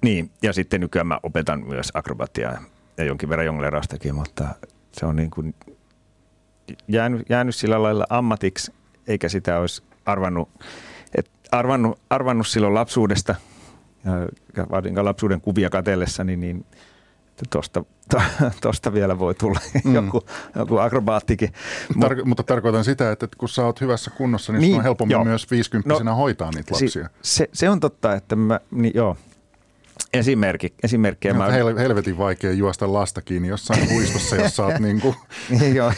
[0.04, 2.62] niin, ja sitten nykyään mä opetan myös akrobatiaa
[2.97, 4.47] ja jonkin verran jongleraustakin, mutta
[4.91, 5.56] se on niin kuin
[6.88, 8.74] jäänyt, jäänyt sillä lailla ammatiksi,
[9.08, 10.50] eikä sitä olisi arvannut,
[11.16, 13.36] et arvannut, arvannut silloin lapsuudesta,
[14.58, 16.66] ja varsinkaan lapsuuden kuvia katellessa, niin, niin
[17.50, 17.84] tuosta
[18.62, 19.95] tosta vielä voi tulla mm.
[19.95, 20.24] joku,
[20.56, 21.50] joku akrobaattikin.
[21.93, 25.26] Tar- mutta tarkoitan sitä, että kun sä oot hyvässä kunnossa, niin, niin on helpommin joo.
[25.26, 26.89] myös 50 no, hoitaa niitä lapsia.
[26.89, 29.18] Si- se, se on totta, että mä, niin joo,
[30.14, 31.34] Esimerkki, esimerkkiä.
[31.34, 31.47] No, mä...
[31.47, 35.16] hel- helvetin vaikea juosta lasta kiinni jossain puistossa, jos sä oot niin kuin
[35.76, 35.93] joo.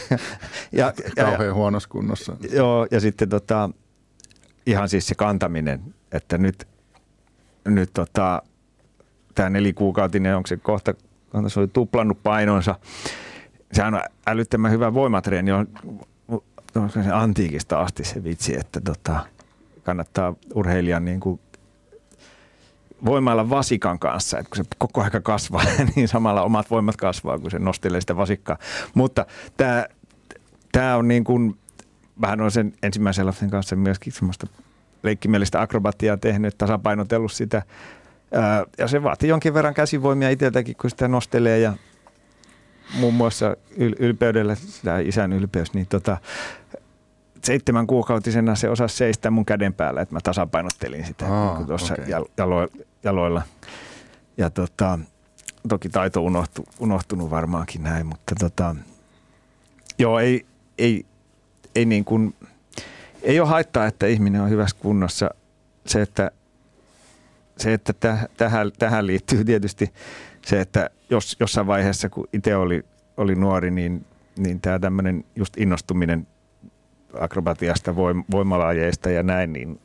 [0.72, 2.36] ja, ja, kauhean huonossa kunnossa.
[2.52, 3.70] Joo, ja sitten tota,
[4.66, 6.68] ihan siis se kantaminen, että nyt,
[7.64, 8.42] nyt tota,
[9.34, 10.94] tämä nelikuukautinen, onko se kohta,
[11.30, 12.74] kohta se oli tuplannut painonsa.
[13.72, 15.68] Sehän on älyttömän hyvä voimatreeni, on,
[16.76, 19.26] on se antiikista asti se vitsi, että tota,
[19.82, 21.40] kannattaa urheilijan niin kuin
[23.04, 25.62] voimailla vasikan kanssa, että kun se koko aika kasvaa,
[25.96, 28.58] niin samalla omat voimat kasvaa, kun se nostelee sitä vasikkaa.
[28.94, 29.26] Mutta
[29.56, 29.86] tämä,
[30.72, 31.58] tämä on niin kuin,
[32.20, 34.46] vähän on sen ensimmäisen lapsen kanssa myöskin semmoista
[35.02, 37.62] leikkimielistä akrobatiaa tehnyt, tasapainotellut sitä.
[38.78, 41.72] Ja se vaatii jonkin verran käsivoimia itseltäkin, kun sitä nostelee ja
[42.98, 46.16] muun muassa ylpeydellä, sitä isän ylpeys, niin tota,
[47.44, 51.94] seitsemän kuukautisena se osasi seistä mun käden päällä, että mä tasapainottelin sitä Aa, niin tuossa
[51.94, 52.06] okay.
[52.36, 52.68] jalo,
[53.04, 53.42] jaloilla.
[54.36, 54.98] Ja tota,
[55.68, 58.76] toki taito unohtu, unohtunut varmaankin näin, mutta tota,
[59.98, 60.46] joo, ei,
[60.78, 61.06] ei,
[61.74, 62.34] ei, niin kuin,
[63.22, 65.30] ei ole haittaa, että ihminen on hyvässä kunnossa.
[65.86, 66.30] Se, että,
[67.56, 67.92] se, että
[68.36, 69.92] tähän, tähän liittyy tietysti
[70.46, 72.84] se, että jos jossain vaiheessa, kun itse oli,
[73.16, 76.26] oli nuori, niin, niin tämä tämmöinen just innostuminen
[77.20, 78.24] akrobatiasta, voim,
[79.10, 79.80] ja näin, niin,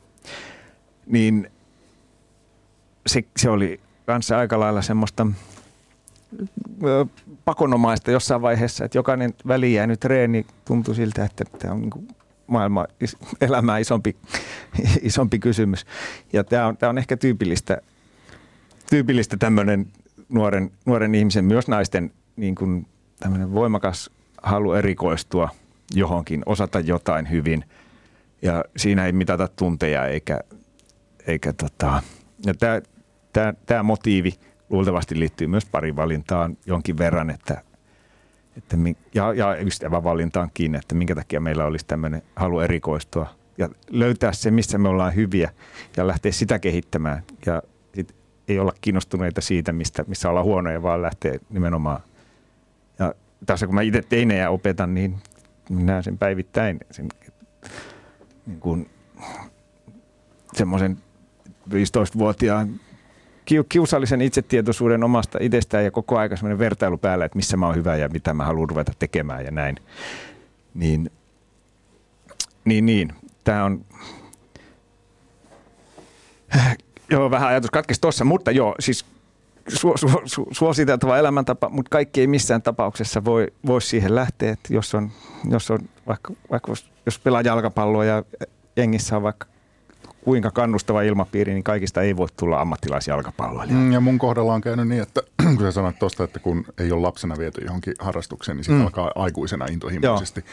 [1.06, 1.50] niin
[3.08, 5.26] se, se oli kanssa aika lailla semmoista
[7.44, 12.08] pakonomaista jossain vaiheessa, että jokainen väliin jäänyt treeni tuntui siltä, että tämä on niin
[12.46, 12.86] maailma,
[13.40, 14.16] elämää isompi,
[15.02, 15.86] isompi kysymys.
[16.32, 17.78] Ja tämä on, tämä on ehkä tyypillistä,
[18.90, 19.86] tyypillistä tämmöinen
[20.28, 22.86] nuoren, nuoren ihmisen, myös naisten niin kuin
[23.20, 24.10] tämmöinen voimakas
[24.42, 25.48] halu erikoistua
[25.94, 27.64] johonkin, osata jotain hyvin.
[28.42, 30.40] Ja siinä ei mitata tunteja eikä,
[31.26, 32.02] eikä tota,
[32.46, 32.80] ja tämä,
[33.32, 34.32] tämä, tämä motiivi
[34.70, 37.62] luultavasti liittyy myös parivalintaan jonkin verran, että,
[38.56, 38.76] että
[39.14, 44.78] ja, ja ystävävalintaankin, että minkä takia meillä olisi tämmöinen halu erikoistua ja löytää se, missä
[44.78, 45.50] me ollaan hyviä
[45.96, 47.22] ja lähteä sitä kehittämään.
[47.46, 47.62] Ja
[47.94, 48.14] sit
[48.48, 52.00] ei olla kiinnostuneita siitä, mistä, missä ollaan huonoja, vaan lähteä nimenomaan.
[52.98, 53.14] Ja
[53.46, 55.16] tässä kun mä itse teinejä opetan, niin
[55.70, 57.08] näen sen päivittäin, sen,
[58.46, 58.90] niin kuin,
[60.54, 60.98] semmoisen
[61.70, 62.80] 15-vuotiaan
[63.68, 67.96] kiusallisen itsetietoisuuden omasta itsestään ja koko ajan semmoinen vertailu päällä, että missä mä oon hyvä
[67.96, 69.76] ja mitä mä haluan ruveta tekemään ja näin.
[70.74, 71.10] Niin,
[72.64, 73.12] niin, niin.
[73.44, 73.84] Tämä on,
[77.10, 79.04] joo, vähän ajatus katkesi tuossa, mutta joo, siis
[79.68, 84.74] su, su, su, suositeltava elämäntapa, mutta kaikki ei missään tapauksessa voi, voi siihen lähteä, että
[84.74, 85.10] jos on,
[85.50, 86.72] jos on vaikka, vaikka
[87.06, 88.22] jos pelaa jalkapalloa ja
[88.76, 89.46] jengissä on vaikka
[90.28, 93.78] kuinka kannustava ilmapiiri, niin kaikista ei voi tulla ammattilaisjalkapalloilija.
[93.78, 95.22] Mm, ja mun kohdalla on käynyt niin, että
[95.56, 98.84] kun sä sanoit tuosta, että kun ei ole lapsena viety johonkin harrastukseen, niin sitten mm.
[98.84, 100.40] alkaa aikuisena intohimoisesti.
[100.40, 100.48] Joo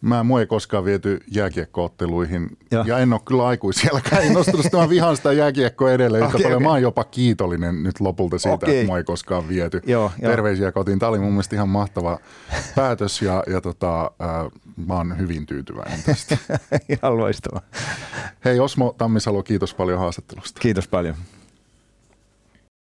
[0.00, 4.66] Mä mua ei koskaan viety jääkiekkootteluihin ja, ja en ole kyllä aikuisielläkään innostunut.
[4.72, 6.52] Mä vihaan sitä jääkiekkoa edelleen okay, paljon.
[6.52, 6.64] Okay.
[6.64, 8.74] Mä oon jopa kiitollinen nyt lopulta siitä, okay.
[8.74, 9.82] että mua ei koskaan viety.
[9.86, 10.98] Joo, Terveisiä kotiin.
[10.98, 12.18] Tämä oli mun mielestä ihan mahtava
[12.74, 14.28] päätös ja, ja tota, äh,
[14.86, 16.38] mä oon hyvin tyytyväinen tästä.
[17.02, 17.62] ihan loistavaa.
[18.44, 20.60] Hei Osmo Tammisalo, kiitos paljon haastattelusta.
[20.60, 21.14] Kiitos paljon.